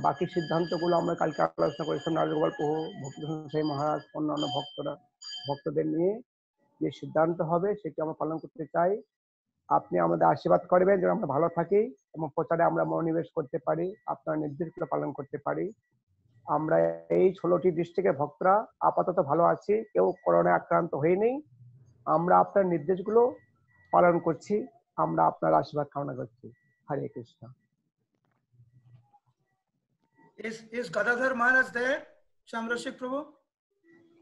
বাকি 0.07 0.25
সিদ্ধান্তগুলো 0.35 0.95
আমরা 1.01 1.15
কালকে 1.21 1.41
আলোচনা 1.43 1.85
করেছিলাম 1.89 2.15
নারগোপাল 2.17 2.51
প্রভু 2.59 2.75
ভক্তি 3.03 3.25
সেই 3.53 3.65
মহারাজ, 3.71 4.03
অন্যান্য 4.19 4.45
ভক্তরা, 4.57 4.93
ভক্তদের 5.49 5.87
নিয়ে 5.95 6.13
যে 6.81 6.89
সিদ্ধান্ত 7.01 7.39
হবে, 7.51 7.69
সেটি 7.81 7.99
আমরা 8.05 8.17
পালন 8.21 8.37
করতে 8.43 8.65
চাই। 8.75 8.93
আপনি 9.69 9.97
আমাদের 10.07 10.27
আশীর্বাদ 10.33 10.63
করবেন, 10.73 10.97
যেন 11.01 11.11
আমরা 11.17 11.29
ভালো 11.35 11.49
থাকি 11.57 11.81
এবং 12.17 12.27
প্রচারে 12.37 12.63
আমরা 12.71 12.85
মনোনিবেশ 12.91 13.29
করতে 13.37 13.59
পারি, 13.67 13.87
আপনার 14.13 14.35
নির্দেশগুলো 14.43 14.87
পালন 14.93 15.11
করতে 15.19 15.39
পারি। 15.47 15.67
আমরা 16.48 16.78
এই 17.18 17.28
ষোলোটি 17.40 17.70
ডিস্ট্রিক্টের 17.80 18.20
ভক্তরা 18.22 18.56
আপাতত 18.90 19.18
ভালো 19.30 19.44
আছি 19.54 19.74
কেউ 19.94 20.08
করোনায় 20.26 20.58
আক্রান্ত 20.60 20.92
হয়নি 21.02 21.32
আমরা 22.08 22.36
আপনার 22.44 22.66
নির্দেশগুলো 22.74 23.22
পালন 23.94 24.16
করছি 24.26 24.56
আমরা 24.98 25.22
আপনার 25.32 25.52
আশীর্বাদ 25.60 25.88
কামনা 25.94 26.14
করছি 26.20 26.46
হরে 26.88 27.08
Krishna 27.16 27.42
Is, 30.40 30.64
is 30.72 30.90
Gadadhar 30.90 31.34
Maharaj 31.34 31.68
there? 31.72 32.04
Shamrashik 32.50 32.98
Prabhu? 33.00 33.20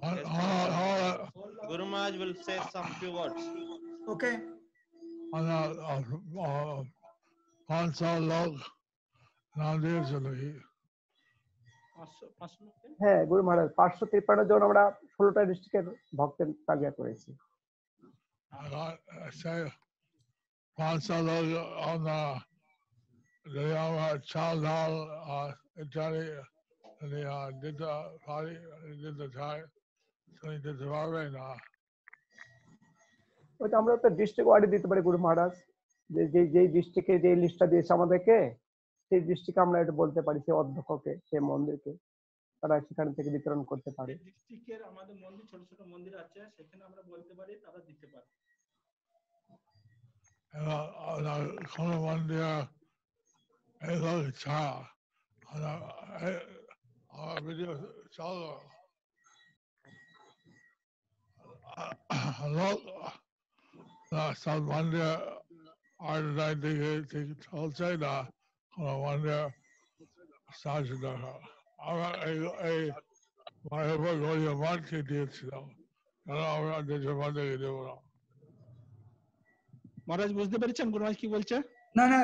All, 0.02 0.16
Yes, 0.16 0.26
all, 0.30 0.70
all, 0.82 1.32
Guru 1.70 1.86
Maharaj 1.86 2.18
will 2.18 2.36
say 2.36 2.58
some 2.72 2.88
few 3.00 3.12
words. 3.12 3.42
Okay. 4.08 4.36
all, 5.34 5.48
all, 5.90 6.04
all, 6.40 6.86
पाँच 7.70 7.92
सौ 7.96 8.12
लोग 8.22 8.52
नांदेड़ 9.56 10.04
चले 10.06 10.34
गए 10.40 10.54
হ্যাঁ 13.01 13.21
গুরু 13.31 13.43
মহারাজ 13.47 13.69
পাঁচশো 13.79 14.05
তিপ্পান্ন 14.13 14.41
জন 14.51 14.61
আমরা 14.69 14.83
ষোলোটা 15.15 15.41
ডিস্ট্রিক্টের 15.51 15.87
ভক্তের 16.19 16.49
তালিকা 16.67 16.91
করেছি। 16.99 17.31
আমরা 33.81 33.95
তো 34.05 34.09
ডিস্ট্রিক্ট 34.19 34.49
ওয়ার্ডে 34.49 34.73
দিতে 34.75 34.87
পারি 34.91 35.01
গুরু 35.09 35.19
মহারাজ। 35.25 35.55
যে 36.11 36.23
যেই 36.55 36.69
ডিস্ট্রিক্টে 36.77 37.15
যে 37.25 37.31
লিস্টটা 37.43 37.67
দিয়েছে 37.73 37.91
আমাদেরকে 37.99 38.37
সেই 39.11 39.21
ডিস্ট্রিক্টে 39.29 39.65
আমরা 39.67 39.79
এটা 39.83 39.95
বলতে 40.03 40.21
পারি 40.27 40.39
সেই 40.47 40.57
অধ্যক্ষকে 40.63 41.13
সেই 41.29 41.43
মন্দিরকে। 41.51 41.93
তারা 42.63 42.75
সেখান 42.87 43.09
থেকে 43.17 43.31
বিতরণ 43.35 43.61
করতে 43.71 43.91
পারে। 43.99 44.13
ডিস্ট্রিক্টের 44.27 44.81
আমাদের 44.91 45.17
মন্দির 45.25 45.45
ছোট 45.51 45.61
ছোট 45.71 45.81
মন্দির 45.93 46.15
আছে 46.25 46.41
সেখানে 46.57 46.83
আমরা 46.89 47.03
বলতে 47.13 47.33
পারি 47.39 47.53
তারা 47.65 47.81
দিতে 47.89 48.07
পারে। 48.13 48.29
and, 50.53 51.27
and, 51.27 51.49
কোনো 51.75 51.95
মন্দির, 52.03 52.43
এই 53.81 53.99
ছাড়া, 54.43 54.71
and, 55.43 55.65
এই, 56.29 56.37
আমার 57.11 57.39
ভিডিও 57.47 57.73
চালো, 58.17 58.53
লোক, 62.57 62.79
সব 64.43 64.61
মন্দির, 64.73 65.11
আর 66.09 66.23
দিকে 66.63 66.91
ঠিক 67.11 67.29
চলছে 67.47 67.89
না, 68.05 68.15
কোনো 68.79 68.95
মন্দির, 69.05 69.45
সাহায্য 70.61 70.91
দেখা। 71.05 71.33
আমরা 71.89 72.09
এই, 72.29 72.37
এই, 72.71 72.81
মায়ের 73.69 73.97
উপর 73.97 74.15
গরিব 74.25 74.49
মানকে 74.65 74.99
দিয়েছিলাম, 75.11 75.65
কেন 76.27 76.39
আমরা 76.57 76.75
নিজের 76.91 77.15
মন্দিরে 77.21 77.57
দেবো 77.65 77.81
না। 77.89 77.95
মহারাজ 80.09 80.31
বুঝতে 80.39 80.57
পেরেছেন? 80.61 80.87
গুরু 80.95 81.05
কি 81.21 81.27
বলছে? 81.35 81.57
না 81.95 82.05
না 82.13 82.19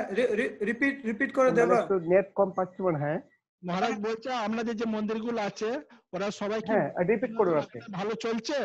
রিপিট 0.69 0.95
রিপিট 1.11 1.31
করে 1.39 1.51
দেবা। 1.59 1.79
নেট 2.13 2.27
কম 2.39 2.49
পাচ্ছি 2.57 2.79
মনে 2.87 2.99
হয়। 3.05 3.19
মহারাজ 3.63 3.97
বলছে 4.07 4.29
আপনাদের 4.47 4.75
যে 4.81 4.87
মন্দিরগুলো 4.95 5.41
আছে 5.51 5.71
ওরা 6.15 6.27
সবাই 6.41 6.61
কি 6.67 6.73
হ্যাঁ 6.73 6.89
রিপিট 7.11 7.31
আপনি 7.63 7.79
ভালো 7.99 8.13
চলছে? 8.25 8.59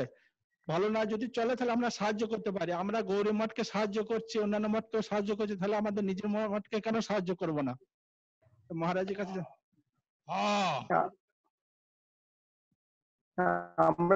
ভালো 0.69 0.87
না 0.95 1.01
যদি 1.13 1.25
চলে 1.37 1.53
তাহলে 1.55 1.75
আমরা 1.77 1.89
সাহায্য 1.89 2.23
করতে 2.33 2.49
পারি। 2.57 2.71
আমরা 2.73 2.99
গৌরী 3.09 3.31
মঠকে 3.31 3.63
সাহায্য 3.63 3.97
করছি 4.11 4.35
অন্যান্য 4.39 4.67
মঠকেও 4.75 5.01
সাহায্য 5.09 5.31
করছি 5.39 5.55
তাহলে 5.59 5.75
আমাদের 5.81 6.03
নিজের 6.09 6.27
মঠকে 6.53 6.77
কেন 6.85 6.95
সাহায্য 7.09 7.31
করব 7.41 7.57
না? 7.67 7.73
তো 8.67 8.71
মহারাজের 8.81 9.17
কাছে 9.21 9.39
Ah, 10.27 10.75
হ্যাঁ, 10.89 11.07
আমরা 13.89 14.15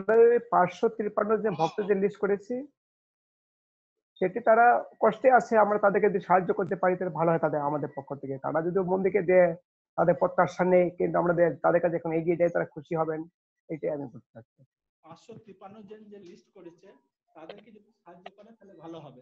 পাঁচশো 0.52 0.86
তিপ্পান্ন 0.96 1.32
যে 1.44 1.50
ভক্ত 1.60 1.78
যে 1.90 1.96
লিস্ট 1.96 2.18
করেছি 2.24 2.56
সেটি 4.22 4.40
তারা 4.40 4.66
কষ্টে 5.00 5.30
আছে 5.40 5.54
আমরা 5.58 5.78
তাদেরকে 5.80 6.08
যদি 6.10 6.22
সাহায্য 6.28 6.50
করতে 6.60 6.76
পারি 6.76 6.94
তাহলে 6.96 7.18
ভালো 7.20 7.30
হয় 7.32 7.44
তাদের 7.46 7.62
আমাদের 7.70 7.90
পক্ষ 7.98 8.10
থেকে। 8.22 8.36
তারা 8.38 8.60
যদি 8.68 8.78
মন্দিরকে 8.92 9.22
দেয় 9.30 9.52
তাদের 9.98 10.16
প্রত্যাশা 10.22 10.64
নেই 10.74 10.86
কিন্তু 10.98 11.16
আমরা 11.18 11.34
তাদের 11.66 11.82
কাছে 11.82 11.96
এখন 11.98 12.12
এগিয়ে 12.14 12.40
যাই 12.40 12.54
তারা 12.56 12.68
খুশি 12.74 12.94
হবেন 12.96 13.20
এটাই 13.70 13.94
আমি 13.96 14.06
বলতে 14.14 14.30
চাচ্ছি। 14.34 14.62
পাঁচশো 15.04 15.34
তিপ্পান্ন 15.46 15.76
জন 15.90 16.02
যে 16.12 16.20
লিস্ট 16.28 16.48
করেছে 16.58 16.88
তাদেরকে 17.36 17.70
যদি 17.78 17.90
সাহায্য 18.00 18.26
করে 18.38 18.50
তাহলে 18.58 18.74
ভালো 18.84 18.98
হবে। 19.06 19.22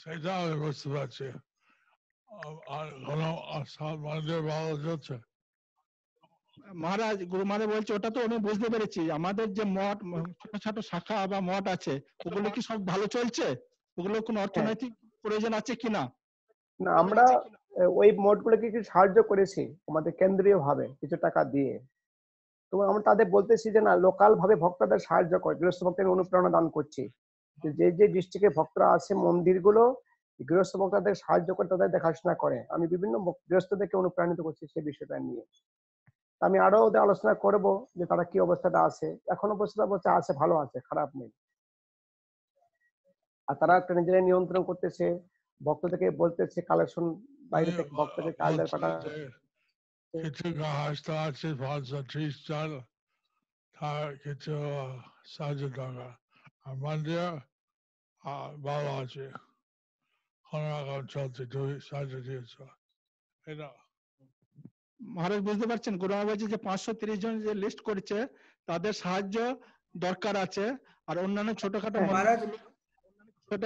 সেটা 0.00 0.32
আমি 0.42 0.56
বুঝতে 0.64 0.88
পারছি। 0.96 1.26
আর 2.76 2.86
কোনো 3.08 3.26
সব 3.76 3.96
ভালো 4.06 4.76
চলছে। 4.86 5.14
মহারাজ 6.82 7.18
গুরু 7.32 7.44
মহারাজ 7.48 7.68
বলছে 7.74 7.90
ওটা 7.96 8.10
তো 8.14 8.18
আমি 8.26 8.38
বুঝতে 8.46 8.68
পেরেছি। 8.74 9.02
আমাদের 9.18 9.46
যে 9.58 9.64
মঠ 9.76 9.98
ছোট 10.40 10.52
ছোট 10.64 10.76
শাখা 10.90 11.18
বা 11.32 11.38
মঠ 11.50 11.64
আছে 11.74 11.94
ওগুলো 12.26 12.48
কি 12.54 12.60
সব 12.68 12.78
ভালো 12.92 13.06
চলছে? 13.16 13.46
ওগুলো 13.98 14.16
কোনো 14.28 14.38
অর্থনৈতিক 14.44 14.92
প্রয়োজন 15.22 15.52
আছে 15.60 15.72
কিনা 15.82 16.02
না? 16.80 16.90
আমরা 17.02 17.24
ওই 18.00 18.10
মোটগুলোকে 18.26 18.66
কিছু 18.66 18.80
সাহায্য 18.90 19.18
করেছি 19.30 19.62
আমাদের 19.90 20.12
কেন্দ্রীয় 20.20 20.58
ভাবে 20.66 20.86
কিছু 21.00 21.16
টাকা 21.24 21.40
দিয়ে? 21.54 21.74
তো 22.72 22.74
আমরা 22.82 23.02
তাদের 23.02 23.26
বলতেছি 23.30 23.66
যে 23.70 23.80
না 23.80 23.92
লোকাল 23.96 24.32
ভাবে 24.34 24.54
ভক্তদের 24.54 24.98
সাহায্য 24.98 25.34
করে। 25.38 25.54
গৃহস্থ 25.60 25.80
ভক্তের 25.84 26.06
অনুপ্রেরণা 26.06 26.50
দান 26.50 26.66
করছি। 26.68 27.02
যে 27.64 27.86
যে 27.98 28.06
ডিস্ট্রিক্টে 28.08 28.50
ভক্তরা 28.58 28.86
আছে 28.92 29.12
মন্দিরগুলো 29.26 29.82
গৃহস্থ 30.40 30.74
ভক্তদের 30.76 31.14
সাহায্য 31.14 31.48
করে 31.54 31.68
তাদের 31.68 31.90
দেখাশোনা 31.90 32.34
করে। 32.34 32.58
আমি 32.70 32.84
বিভিন্ন 32.86 33.14
গৃহস্থদেরকে 33.50 33.96
অনুপ্রাণিত 33.96 34.40
করছি 34.40 34.62
সেই 34.66 34.82
বিষয়টা 34.82 35.16
নিয়ে। 35.18 35.44
আমি 36.40 36.56
আরও 36.58 36.78
ওদের 36.86 37.00
আলোচনা 37.00 37.34
করব 37.34 37.64
যে 37.96 38.04
তারা 38.06 38.24
কি 38.24 38.36
অবস্থাটা 38.40 38.80
আছে। 38.84 39.06
এখন 39.26 39.48
অবস্থা 39.50 39.82
অবস্থা 39.84 40.10
আছে 40.16 40.32
ভালো 40.32 40.54
আছে 40.56 40.78
খারাপ 40.80 41.10
নেই। 41.16 41.30
আর 43.48 43.54
তারা 43.54 43.74
একটা 43.76 43.92
নিজেরাই 43.94 44.22
নিয়ন্ত্রণ 44.22 44.62
করতেছে। 44.64 45.06
ভক্তদেরকে 45.60 46.08
বলতেছে 46.10 46.58
কালেকশন 46.62 47.04
বাইরে 47.50 47.70
থেকে 47.72 47.90
ভক্তদের 47.96 48.32
চার্জার 48.32 48.68
পাঠা 48.72 48.88
কিছু 50.14 50.46
হাসতে 50.74 51.12
আছে 51.26 51.48
পাঁচশো 51.60 51.98
ত্রিশ 52.10 52.34
জন 52.48 52.70
তার 53.76 54.06
কিছু 54.18 54.54
সাহায্য 55.34 55.62
টাকা। 55.70 56.08
আর 56.64 56.74
মন্দির 56.76 57.30
ভালো 58.66 58.90
আছে। 59.02 59.24
কোনো 60.46 60.66
রকম 60.76 61.00
চলছে 61.14 61.42
সাহায্য 61.88 62.14
দিয়েছ 62.26 62.54
এটা। 63.46 63.68
মহারাজ 65.00 65.40
বুঝতে 65.40 65.66
পারছেন? 65.70 65.94
গুরু 66.02 66.14
মহারাজ 66.14 66.40
যে 66.52 66.58
পাঁচশো 66.66 66.90
তিরিশ 67.00 67.18
জন 67.18 67.34
যে 67.46 67.52
লিস্ট 67.62 67.80
করেছে 67.80 68.18
তাদের 68.68 68.92
সাহায্য 69.02 69.36
দরকার 70.04 70.34
আছে। 70.36 70.64
আর 71.08 71.16
অন্যান্য 71.18 71.50
ছোটখাটো 71.54 71.98
হ্যাঁ, 72.00 72.08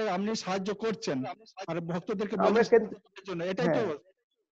আপনি 0.09 0.31
সাহায্য 0.43 0.69
করছেন। 0.83 1.17
আর 1.69 1.77
ভক্তদেরকে 1.91 2.35
জন্য। 3.27 3.41
এটাই 3.51 3.69
তো 3.77 3.81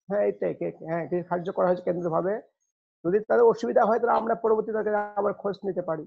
হ্যাঁ। 0.09 0.23
এটাই 0.29 0.53
হ্যাঁ 0.89 1.03
সাহায্য 1.29 1.49
করা 1.57 1.67
হয়েছে 1.67 1.85
কেন্দ্র 1.87 2.07
ভাবে 2.09 2.33
যদি 3.05 3.17
তাদের 3.29 3.45
অসুবিধা 3.53 3.81
হয় 3.85 3.99
তাহলে 3.99 4.19
আমরা 4.21 4.35
পরবর্তীতে 4.43 4.77
তাদের 4.79 4.95
আবার 5.19 5.33
খোঁজ 5.41 5.55
নিতে 5.67 5.81
পারি। 5.89 6.05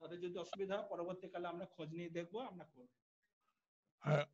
তাদের 0.00 0.18
যদি 0.24 0.36
অসুবিধা 0.38 0.74
হয় 0.76 0.86
পরবর্তীকালে 0.92 1.46
আমরা 1.48 1.66
খোঁজ 1.74 1.88
নিয়ে 1.96 2.10
দেখব 2.10 2.34
আমরা 2.50 2.64
করব। 2.64 2.88
হ্যাঁ, 4.02 4.24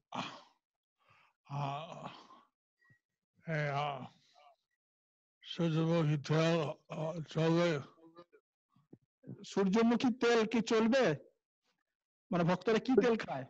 হ্যাঁ, 3.47 3.99
সূর্যমুখী 5.43 6.17
তেল 6.29 6.59
চলবে। 7.35 7.69
সূর্যমুখী 9.45 10.11
তেল 10.23 10.41
কি 10.53 10.61
চলবে? 10.73 11.05
মানে 12.31 12.45
ভক্তরা 12.51 12.81
কি 12.87 12.93
তেল 13.03 13.17
খায়? 13.25 13.47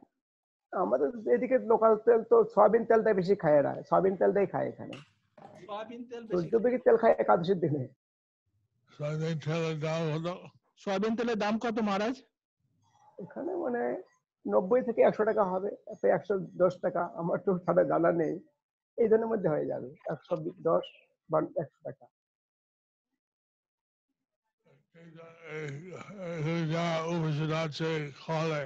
আমাদের 0.73 1.09
এদিকে 1.35 1.57
লোকাল 1.73 1.93
তেল 2.07 2.21
তো 2.31 2.37
সয়াবিন 2.55 2.83
তেলটাই 2.89 3.19
বেশি 3.21 3.35
খায় 3.43 3.59
এরা। 3.61 3.73
সয়াবিন 3.89 4.15
তেলটাই 4.21 4.49
খায় 4.53 4.69
এখানে। 4.73 4.95
সয়াবিন 5.69 6.03
তেল 6.11 6.23
বেশি 6.29 6.43
সূর্যমুখী 6.43 6.79
তেল 6.87 6.97
খায় 7.03 7.17
একাদশীর 7.23 7.59
দিনে। 7.65 7.83
সয়াবিন 8.91 9.37
তেলের 9.45 9.77
দাম 9.87 10.03
হলো 10.15 10.35
সয়াবিন 10.83 11.13
তেলের 11.19 11.39
দাম 11.45 11.55
কত 11.65 11.77
মহারাজ? 11.89 12.17
এখানে 13.25 13.53
মানে 13.65 13.83
নব্বই 14.47 14.83
থেকে 14.89 15.01
একশো 15.09 15.25
টাকা 15.31 15.45
হবে 15.53 15.71
একশো 16.17 16.35
দশ 16.63 16.75
টাকা। 16.85 17.03
আমার 17.21 17.39
তো 17.47 17.51
সাদা 17.65 17.85
জানা 17.93 18.11
নেই। 18.21 18.35
এই 18.99 19.09
ধরনের 19.11 19.31
মধ্যে 19.33 19.49
হয়ে 19.53 19.71
যাবে। 19.71 19.89
একশো 20.13 20.35
দশ 20.69 20.85
বা 21.31 21.39
একশো 21.63 21.81
টাকা। 21.87 22.05
উপস্থিত 27.15 27.53
আছে 27.65 27.91
হলে 28.27 28.63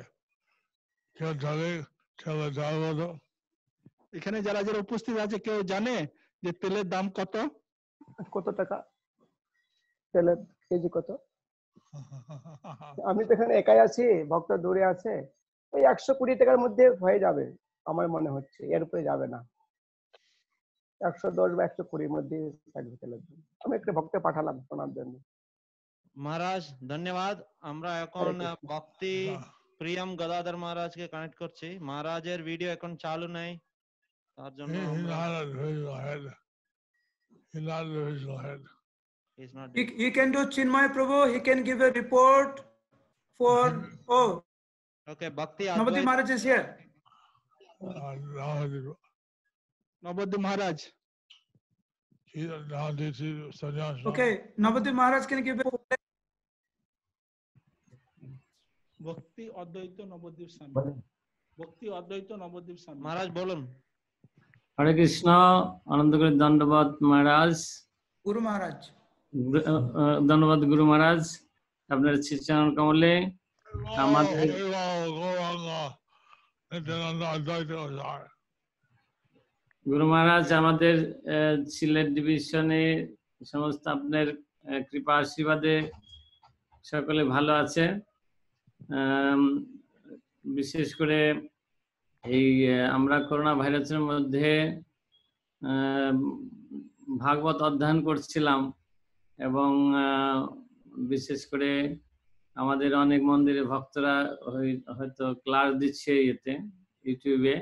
কেউ 1.16 1.32
জানে 1.44 1.70
ছেলে 2.18 2.48
এখানে 4.18 4.38
যারা 4.46 4.60
যারা 4.66 4.78
উপস্থিত 4.86 5.16
আছে 5.24 5.38
কেউ 5.46 5.58
জানে? 5.72 5.96
যে 6.42 6.50
তেলের 6.60 6.86
দাম 6.94 7.06
কত? 7.18 7.34
কত 8.34 8.46
টাকা? 8.60 8.76
তেলের 10.14 10.38
কেজি 10.68 10.88
কত? 10.96 11.08
আমি 13.10 13.22
তো 13.26 13.30
এখানে 13.36 13.52
একাই 13.60 13.80
আছি 13.86 14.04
ভক্ত 14.32 14.50
দূরে 14.64 14.82
আছে। 14.92 15.12
ওই 15.72 15.82
একশো 15.92 16.12
কুড়ি 16.18 16.34
টাকার 16.40 16.58
মধ্যে 16.64 16.84
হয়ে 17.02 17.22
যাবে 17.24 17.44
আমার 17.86 18.06
মনে 18.14 18.30
হচ্ছে। 18.34 18.60
এর 18.74 18.82
উপরে 18.86 19.02
যাবে 19.10 19.26
না। 19.34 19.40
একশো 21.00 21.28
দশ 21.38 21.50
বা 21.56 21.62
একশো 21.64 21.82
কুড়ির 21.90 22.10
মধ্যে 22.16 22.38
থাকবে 22.72 22.94
তেলের 23.00 23.22
দাম। 23.26 23.38
আমি 23.64 23.72
একটা 23.76 23.92
ভক্ত 23.98 24.14
পাঠালাম 24.26 24.56
শোনার 24.68 24.90
জন্য। 24.96 25.14
মহারাজ 26.16 26.62
ধন্যবাদ। 26.92 27.36
আমরা 27.70 27.90
এখন 28.04 28.34
ভক্তি 28.72 29.14
প্রিয়ম 29.80 30.10
গদাধর 30.20 30.56
মহারাজকে 30.62 31.06
কানেক্ট 31.14 31.36
করছি। 31.42 31.68
মহারাজের 31.88 32.40
ভিডিও 32.48 32.70
এখন 32.76 32.90
চালু 33.04 33.28
নেই। 33.38 33.52
তার 34.37 34.51
জন্য 34.59 34.73
He, 34.75 34.81
he's 34.81 34.89
আমরা- 34.91 35.15
not 35.15 35.31
a 35.41 35.45
visual 35.57 35.97
head. 36.05 36.23
He's 37.53 37.65
not 37.71 37.83
a 37.91 38.03
visual 38.11 38.39
head. 38.45 38.61
he's 39.39 39.53
not 39.57 39.67
He, 39.77 39.83
he 40.01 40.09
can 40.17 40.29
do 40.35 40.41
Chinmay 40.55 40.85
Prabhu, 40.95 41.19
he 41.33 41.39
can 41.47 41.59
give 41.69 41.79
a 41.87 41.91
report 42.01 42.51
for, 43.39 43.61
oh, 44.17 44.29
Okay, 45.07 45.29
Bhakti 45.39 45.63
Navati 45.67 45.85
Advait- 45.85 46.05
Maharaj 46.09 46.29
is 46.37 46.43
here. 46.49 46.65
Uh, 47.81 48.13
now, 48.39 48.51
he- 48.71 48.97
Nabadwip 50.03 50.41
Maharaj 50.45 50.79
he, 52.33 52.41
now 52.73 52.87
this 52.99 53.17
is 53.27 53.35
sannyas. 53.59 53.97
now. 54.03 54.09
Okay, 54.11 54.31
Navati 54.63 54.91
Maharaj 54.99 55.23
can 55.31 55.41
give 55.47 55.59
a 55.61 55.69
ভক্তি 58.99 59.43
অদ্বৈত 59.61 59.97
নবদ্বীপ 60.13 60.49
স্বামী 60.57 60.75
ভক্তি 61.57 61.85
অদ্বৈত 61.99 62.29
নবদ্বীপ 62.43 62.77
স্বামী 62.83 62.99
মহারাজ 63.05 63.29
বলুন 63.39 63.61
হরে 64.78 64.92
কৃষ্ণ 64.94 65.28
আনন্দ 65.92 66.12
করে 66.20 66.30
দণ্ডবাদ 66.40 66.88
মহারাজ 67.02 67.56
Guru 68.24 68.40
Maharaj. 68.40 68.78
গুরু- 69.32 69.66
আহ, 69.66 70.16
ধন্যবাদ 70.28 70.60
গুরু 70.70 70.84
মহারাজ 70.86 71.22
আপনার 71.90 72.14
শ্রীচরণ 72.24 72.68
কমলে 72.76 73.14
আমাদের 73.96 74.46
গুরু 79.86 80.04
মহারাজ 80.06 80.46
আমাদের 80.52 80.94
সিলেট 81.70 82.08
ডিভিশনে 82.14 82.82
সমস্ত 83.44 83.84
আপনার 83.88 84.26
আহ, 84.68 84.80
কৃপা 84.88 85.14
আশীর্বাদে 85.16 85.76
সকলে 86.84 87.22
ভালো 87.34 87.52
আছে। 87.62 87.84
আম, 88.96 89.40
বিশেষ 90.56 90.88
করে 90.94 91.20
এই 92.24 92.48
আমরা 92.96 93.16
করোনা 93.28 93.52
ভাইরাসের 93.60 94.00
মধ্যে 94.08 94.50
ভাগবত 97.18 97.58
অধ্যয়ন 97.62 97.98
করছিলাম 98.08 98.60
এবং 99.38 99.70
বিশেষ 101.12 101.40
করে 101.50 101.70
আমাদের 102.56 102.90
অনেক 103.04 103.20
মন্দিরে 103.30 103.62
ভক্তরা 103.72 104.14
হয়তো 104.96 105.24
ক্লাস 105.44 105.68
দিচ্ছে 105.82 106.12
ইয়েতে, 106.18 106.52
ইউটিউবে 107.04 107.54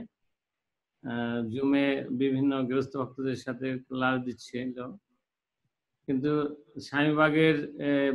জুমে 1.52 1.86
বিভিন্ন 2.20 2.52
গৃহস্থ 2.68 2.92
ভক্তদের 3.02 3.38
সাথে 3.44 3.66
ক্লাস 3.88 4.16
দিচ্ছে 4.26 4.58
কিন্তু 6.08 6.32
স্বামীবাগের 6.86 7.56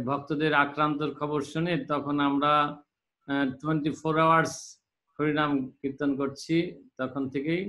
ভক্তদের 0.10 0.52
আক্রান্তর 0.64 1.10
খবর 1.20 1.39
শুনে 1.52 1.74
তখন 1.92 2.16
আমরা 2.30 2.54
টোয়েন্টি 3.62 3.92
ফোর 4.00 4.16
আওয়ার্স 4.26 4.56
হরিনাম 5.22 5.51
কীর্তন 5.82 6.11
করছি, 6.22 6.55
তখন 6.99 7.24
থেকেই 7.34 7.63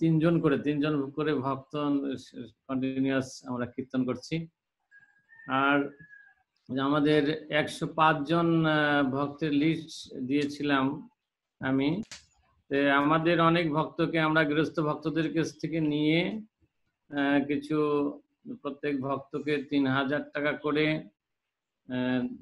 তিনজন 0.00 0.34
করে 0.44 0.56
তিনজন 0.66 0.94
করে 1.16 1.32
ভক্ত 1.46 1.72
কন্টিনিউয়াস 2.66 3.28
আমরা 3.50 3.66
কীর্তন 3.74 4.00
করছি। 4.08 4.34
আর 5.62 5.78
আমাদের 6.68 7.22
একশো 7.60 7.86
পাঁচ 7.98 8.16
জন 8.30 8.48
ভক্তের 9.16 9.52
লিস্ট 9.62 9.90
দিয়েছিলাম 10.28 10.84
আমি। 11.60 11.88
আমাদের 13.02 13.36
অনেক 13.50 13.66
ভক্তকে 13.78 14.18
আমরা 14.28 14.42
গৃহস্থ 14.50 14.76
ভক্তদের 14.88 15.28
কাছ 15.34 15.48
থেকে 15.60 15.78
নিয়ে 15.92 16.20
কিছু 17.48 17.78
প্রত্যেক 18.62 18.94
ভক্তকে 19.08 19.54
তিন 19.70 19.84
হাজার 19.96 20.22
টাকা 20.34 20.52
করে 20.64 20.86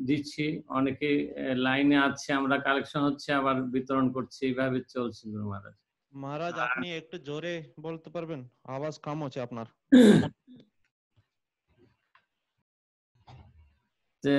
দিচ্ছি। 0.07 0.45
অনেকে 0.69 1.11
লাইনে 1.57 1.97
আছে 1.99 2.29
আমরা 2.33 2.57
কালেকশন 2.59 3.01
হচ্ছে 3.01 3.29
আবার 3.33 3.57
বিতরণ 3.75 4.07
করছি। 4.13 4.41
এইভাবে 4.47 4.79
চলছে 4.89 5.23
গুরু 5.31 5.45
মহারাজ। 5.49 5.77
মহারাজ 6.13 6.55
আপনি 6.59 6.87
একটু 6.97 7.17
জোরে 7.19 7.55
বলতে 7.81 8.09
পারবেন? 8.11 8.41
আওয়াজ 8.65 8.95
কম 8.99 9.19
হচ্ছে 9.25 9.41
আপনার। 9.41 9.67
তে 14.25 14.35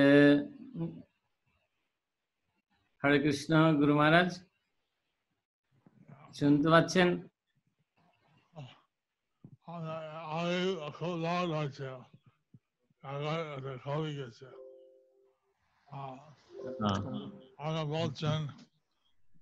হরে 3.03 3.17
কৃষ্ণ 3.19 3.51
গুরু 3.79 3.93
মহারাজ। 3.95 4.29
শুনতে 6.35 6.67
পাচ্ছেন? 6.69 7.07
কবি 13.85 14.11
গেছে। 14.15 14.45
আমরা 17.63 17.83
বলছেন 17.95 18.39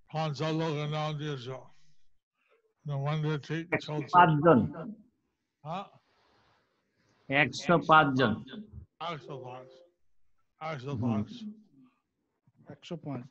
পাঁচশো 0.09 0.47
লোকের 0.59 0.89
নাম 0.95 1.09
দিয়েছ 1.19 1.47
মন্দির 2.85 3.37
ঠিক 3.47 3.63
চলছে 3.85 4.13
পাঁচজন 4.15 4.59
একশ 7.29 7.67
পাঁচ 7.89 8.07
জন 8.19 8.33
একশো 9.09 9.35
পাঁচ 9.45 9.69
একশো 10.61 10.93
পাঁচ 11.03 11.29
একশো 12.67 12.95
পাঁচ 13.03 13.23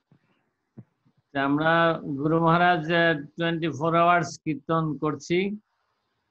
তা 1.35 1.39
আমরা 1.49 1.73
Guru 2.21 2.37
Maharaj 2.45 2.85
twenty 3.37 3.69
four 3.79 3.93
hours 4.03 4.31
kirtan 4.45 4.85
করছি 5.03 5.39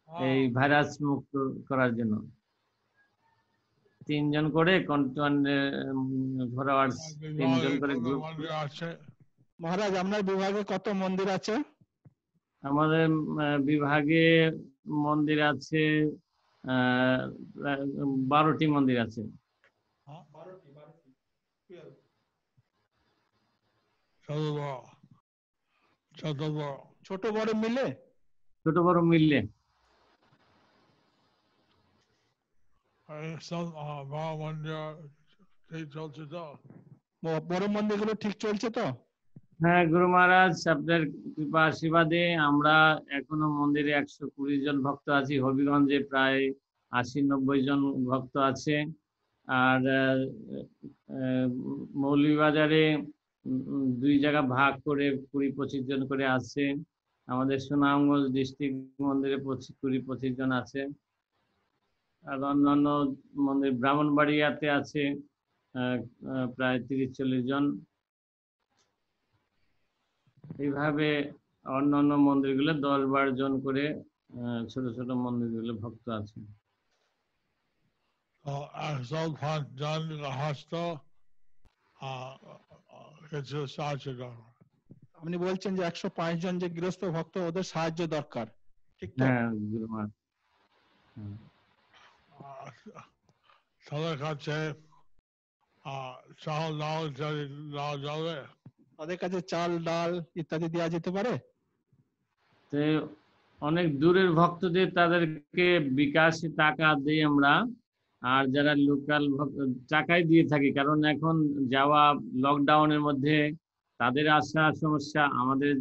এই 0.10 0.40
ভাইরাস 0.58 0.90
মুক্ত 1.08 1.34
করার 1.70 1.92
জন্য। 1.98 2.14
তিনজন 4.10 4.46
করে 4.56 4.74
ফোর 6.54 6.68
আওয়ার্স 6.74 6.98
তিনজন 7.40 7.74
করে 7.82 7.94
আছে। 8.64 8.88
মহারাজ 9.60 9.94
আপনার 10.04 10.22
বিভাগে 10.30 10.62
কত 10.74 10.86
মন্দির 11.04 11.28
আছে? 11.38 11.56
আমাদের 12.64 13.06
বিভাগে 13.70 14.26
মন্দির 15.06 15.40
আছে 15.52 15.84
বারোটি 18.32 18.66
মন্দির 18.76 18.98
আছে। 19.06 19.22
বড় 20.36 20.52
ছোট 27.08 27.22
বড় 27.38 27.52
মিলে? 27.64 27.86
ছোট 28.66 28.76
বড় 28.88 29.00
মিললে। 29.12 29.40
সব 33.50 33.66
বড় 34.14 34.32
মন্দির 34.44 34.76
ঠিক 35.70 35.86
চলছে 35.96 36.24
তো। 36.34 36.44
বড় 37.50 37.66
মন্দিরগুলো 37.76 38.14
ঠিক 38.24 38.34
চলছে 38.44 38.68
তো? 38.78 38.86
হ্যাঁ 39.64 39.84
গুরু 39.92 40.08
মহারাজ 40.14 40.56
আপনার 40.74 41.02
কৃপা 41.34 41.62
আশীর্বাদে 41.70 42.24
আমরা 42.50 42.76
এখনও 43.18 43.48
মন্দিরে 43.60 43.92
একশো 44.02 44.24
কুড়ি 44.36 44.56
জন 44.66 44.78
ভক্ত 44.86 45.08
আছি। 45.20 45.34
হবিগঞ্জে 45.44 46.00
প্রায় 46.12 46.42
আশি 46.92 47.20
নব্বই 47.30 47.62
জন 47.68 47.80
ভক্ত 48.10 48.34
আছে। 48.50 48.76
আর 49.48 49.82
মৌলভীবাজারে 52.02 52.84
দুই 54.02 54.16
জায়গা 54.24 54.42
ভাগ 54.58 54.74
করে 54.88 55.06
কুড়ি 55.30 55.50
পঁচিশ 55.58 55.82
জন 55.90 56.02
করে 56.10 56.26
আছে। 56.38 56.66
আমাদের 57.28 57.58
সুনামগঞ্জ 57.68 58.26
ডিস্ট্রিক্ট 58.38 58.78
মন্দিরে 59.08 59.38
পঁচিশ 59.46 59.74
কুড়ি 59.82 60.00
পঁচিশ 60.08 60.32
জন 60.40 60.52
আছে। 60.62 60.82
আর 62.24 62.40
অন্যান্য 62.44 62.88
মন্দির 63.46 63.72
ব্রাহ্মণবাড়িয়াতে 63.82 64.68
আছে 64.72 65.04
প্রায় 66.56 66.80
তিরিশ 66.88 67.10
চল্লিশ 67.18 67.44
জন। 67.46 67.64
এইভাবে 70.60 71.08
অন্যান্য 71.70 72.12
মন্দিরগুলো 72.28 72.72
দশ 72.84 73.02
বারো 73.14 73.32
জন 73.40 73.54
করে 73.66 73.84
ছোট 74.70 74.86
ছোট 74.98 75.10
মন্দিরগুলো 75.24 75.74
ভক্ত 75.84 76.06
আছে। 76.20 76.40
কিছু 83.30 83.58
সাহায্য 83.76 84.06
আপনি 85.20 85.36
বলছেন 85.38 85.72
যে 85.76 85.82
একশো 85.84 86.08
পাঁচ 86.16 86.34
জন 86.44 86.54
যে 86.62 86.68
গৃহস্থ 86.76 87.02
ভক্ত 87.16 87.36
ওদের 87.50 87.66
সাহায্য 87.74 88.00
দরকার। 88.08 88.48
ঠিক 89.02 89.10
হ্যাঁ 89.20 89.46
গুরু 89.72 89.86
মহারাজ 89.88 90.12
হুম। 91.16 91.36
আহ, 92.40 92.59
তাদের 93.88 94.16
কাছে 94.26 94.56
চাল 96.44 96.70
ডাল 96.82 97.04
ইত্যাদি 97.10 97.44
দেওয়া 97.74 97.96
যাবে। 98.06 98.36
তাদের 98.98 99.18
কাছে 99.24 99.40
চাল 99.52 99.72
ডাল 99.88 100.12
ইত্যাদি 100.42 100.68
দেওয়া 100.74 100.90
যেতে 100.96 101.10
পারে? 101.16 101.34
অনেক 103.62 103.88
দূরের 104.02 104.30
ভক্তদের 104.40 104.88
তাদেরকে 104.98 105.68
বিকাশে 106.00 106.48
টাকা 106.62 106.88
দিই 107.06 107.22
আমরা 107.30 107.54
আর 108.22 108.44
যারা 108.56 108.74
লোকাল 108.88 109.24
টাকাই 109.94 110.22
দিয়ে 110.30 110.46
থাকি। 110.52 110.70
কারণ 110.78 110.98
এখন 111.14 111.36
যাওয়া 111.74 112.04
লকডাউনের 112.44 113.02
মধ্যে 113.08 113.38
তাদের 114.00 114.26
আসা 114.40 114.64
সমস্যা 114.82 115.24
আমাদের 115.42 115.74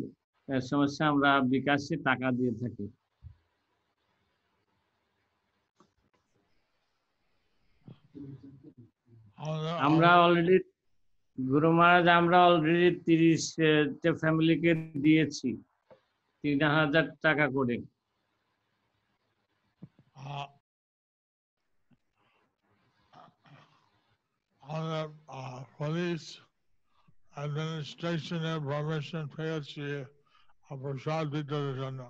সমস্যা 0.70 1.04
আমরা 1.12 1.30
বিকাশে 1.54 1.94
টাকা 2.08 2.28
দিয়ে 2.38 2.54
থাকি। 2.60 2.86
আমরা 9.86 10.10
অলরেডি 10.24 10.56
গুরু 11.38 11.68
মহারাজ 11.72 12.06
আমরা 12.20 12.38
অলরেডি 12.48 12.88
তিরিশ 13.06 13.42
ফ্যামিলিকে 14.20 14.72
দিয়েছি। 15.04 15.48
তিন 16.44 16.60
হাজার 16.76 17.06
টাকা 17.24 17.46
করে। 17.56 17.76
পেয়েছি 29.36 29.82
প্রসাদ 30.82 31.24
বিতরণের 31.34 31.76
জন্য। 31.82 32.00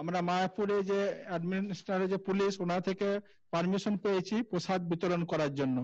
আমরা 0.00 0.18
মায়াপুরে 0.28 0.76
যে 0.90 1.00
অ্যাডমিনিস্ট্রেটর 1.28 2.10
যে 2.12 2.18
পুলিশ 2.28 2.52
ওনা 2.60 2.78
থেকে 2.88 3.08
পারমিশন 3.52 3.94
পেয়েছি 4.04 4.36
প্রসাদ 4.50 4.80
বিতরণ 4.90 5.22
করার 5.24 5.52
জন্য। 5.54 5.78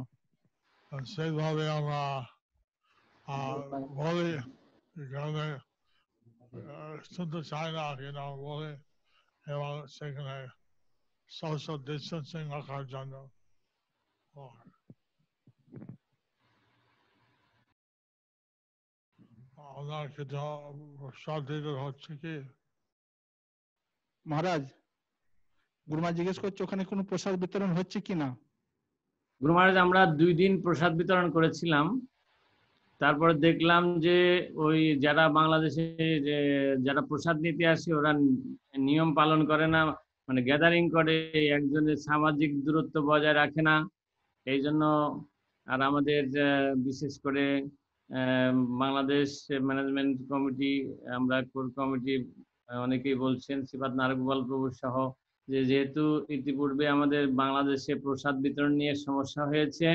আর 0.92 1.02
সেইভাবে 1.12 1.64
আমরা 1.70 2.02
আহ, 3.28 3.56
বলি 3.98 4.30
এখানে 4.96 5.44
আহ, 6.72 6.94
শুনতে 7.06 7.40
চাই 7.50 7.68
না 7.72 7.84
কিনা 7.98 8.24
বলি 8.44 8.72
এবং 9.46 9.72
সেখানে 9.88 10.36
সোশ্যাল 11.30 11.78
ডিস্টেন্সিং 11.86 12.42
রাখার 12.54 12.84
জন্য 12.86 13.14
আর 14.34 14.66
আপনার 19.70 20.06
কিছু 20.08 20.40
প্রসাদ 20.98 21.40
দিতে 21.48 21.72
হচ্ছে 21.78 22.10
কি 22.22 22.34
মহারাজ 24.26 24.64
গুরুমা 25.86 26.10
জিজ্ঞেস 26.12 26.38
করছে 26.42 26.60
ওখানে 26.62 26.82
কোনো 26.84 27.02
প্রসাদ 27.08 27.34
বিতরণ 27.42 27.70
হচ্ছে 27.78 27.98
কিনা 28.00 28.28
গুরু 29.40 29.52
মহারাজ, 29.54 29.76
আমরা 29.84 30.00
দুই 30.20 30.32
দিন 30.40 30.52
প্রসাদ 30.64 30.92
বিতরণ 31.00 31.26
করেছিলাম। 31.36 31.86
তারপরে 33.00 33.32
দেখলাম 33.46 33.82
যে 34.04 34.16
ওই 34.66 34.78
যারা 35.04 35.24
বাংলাদেশে 35.38 35.84
যে 36.26 36.36
যারা 36.86 37.02
প্রসাদ 37.10 37.36
নিতে 37.44 37.64
আসে, 37.74 37.90
ওরা 37.98 38.12
নিয়ম 38.86 39.08
পালন 39.18 39.40
করে 39.50 39.66
না 39.74 39.80
মানে 40.28 40.40
গ্যাদারিং 40.48 40.84
করে, 40.96 41.16
একজনের 41.56 41.98
সামাজিক 42.08 42.50
দূরত্ব 42.64 42.94
বজায় 43.10 43.36
রাখে 43.40 43.62
না। 43.68 43.76
এই 44.46 44.60
জন্য 44.64 44.82
আর 45.66 45.80
আমাদের 45.88 46.22
বিশেষ 46.86 47.12
করে 47.24 47.44
বাংলাদেশ 48.82 49.28
ম্যানেজমেন্ট 49.68 50.16
কমিটি 50.30 50.72
আমরা 51.18 51.36
কোর 51.52 51.66
কমিটি 51.78 52.14
অনেকেই 52.86 53.16
বলছেন, 53.24 53.56
শ্রীপাদ 53.68 53.92
নারগোপাল 54.00 54.40
প্রভু 54.48 54.66
সহ 54.82 54.94
যে 55.48 55.60
যেহেতু 55.70 56.02
ইতিপূর্বে 56.36 56.84
আমাদের 56.96 57.22
বাংলাদেশে 57.42 57.92
প্রসাদ 58.04 58.34
বিতরণ 58.44 58.72
নিয়ে 58.80 58.94
সমস্যা 59.06 59.42
হয়েছে 59.50 59.88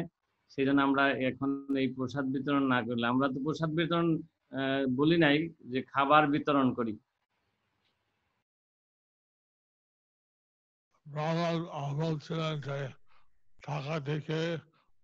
সেই 0.51 0.65
জন্য 0.67 0.79
আমরা 0.87 1.03
এখন 1.29 1.49
এই 1.81 1.87
প্রসাদ 1.95 2.25
বিতরণ 2.33 2.63
না 2.73 2.79
করলে। 2.87 3.05
আমরা 3.13 3.27
তো 3.33 3.37
প্রসাদ 3.45 3.71
বিতরণ 3.79 4.07
বলি 4.95 5.17
নাই 5.25 5.37
যে 5.71 5.79
খাবার 5.93 6.23
বিতরণ 6.33 6.67
করি। 6.77 6.93
বলছিলেন 12.01 12.53
যে 12.67 12.77
টাকা 13.67 13.95
থেকে 14.09 14.39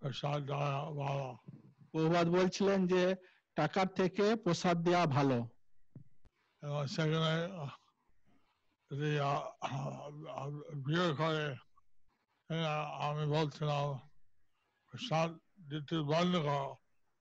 প্রসাদ 0.02 0.40
দেওয়া 0.50 0.72
ভালো। 1.00 1.28
বলছিলেন 2.38 2.80
যে 2.92 3.04
টাকার 3.58 3.88
থেকে 4.00 4.26
প্রসাদ 4.44 4.78
দেওয়া 4.88 5.06
ভালো। 5.16 5.38
সেখানে 6.94 7.34
করে 11.14 11.46
আমি 13.00 13.26
বলছিলাম 13.28 13.86
দিতে 15.70 15.96
বন্ধ 16.04 16.34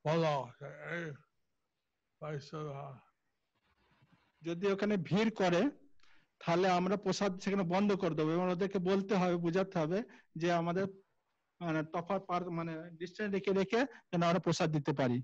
বলো 0.04 0.34
এই 0.92 1.06
যদি 4.42 4.64
ওখানে 4.72 4.94
ভিড় 5.04 5.30
করে 5.30 5.62
তাহলে 6.40 6.66
আমরা 6.68 6.96
প্রসাদ 6.96 7.32
সেখানে 7.40 7.64
বন্ধ 7.64 7.90
করে 7.94 8.14
দেবো 8.14 8.30
এবং 8.32 8.46
ওদেরকে 8.50 8.78
বলতে 8.80 9.12
হবে 9.16 9.36
বোঝাতে 9.36 9.76
হবে 9.78 9.98
যে 10.36 10.48
আমাদের 10.52 10.86
মানে 11.60 11.80
তফাৎ 11.92 12.22
পার 12.26 12.42
মানে 12.50 12.72
ডিস্টেন্স 12.98 13.30
রেখে 13.34 13.52
রেখে 13.52 13.80
যেন 14.10 14.22
আমরা 14.22 14.40
প্রসাদ 14.40 14.68
দিতে 14.70 14.92
পারি 14.92 15.18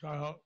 যাই 0.00 0.18
হোক 0.18 0.45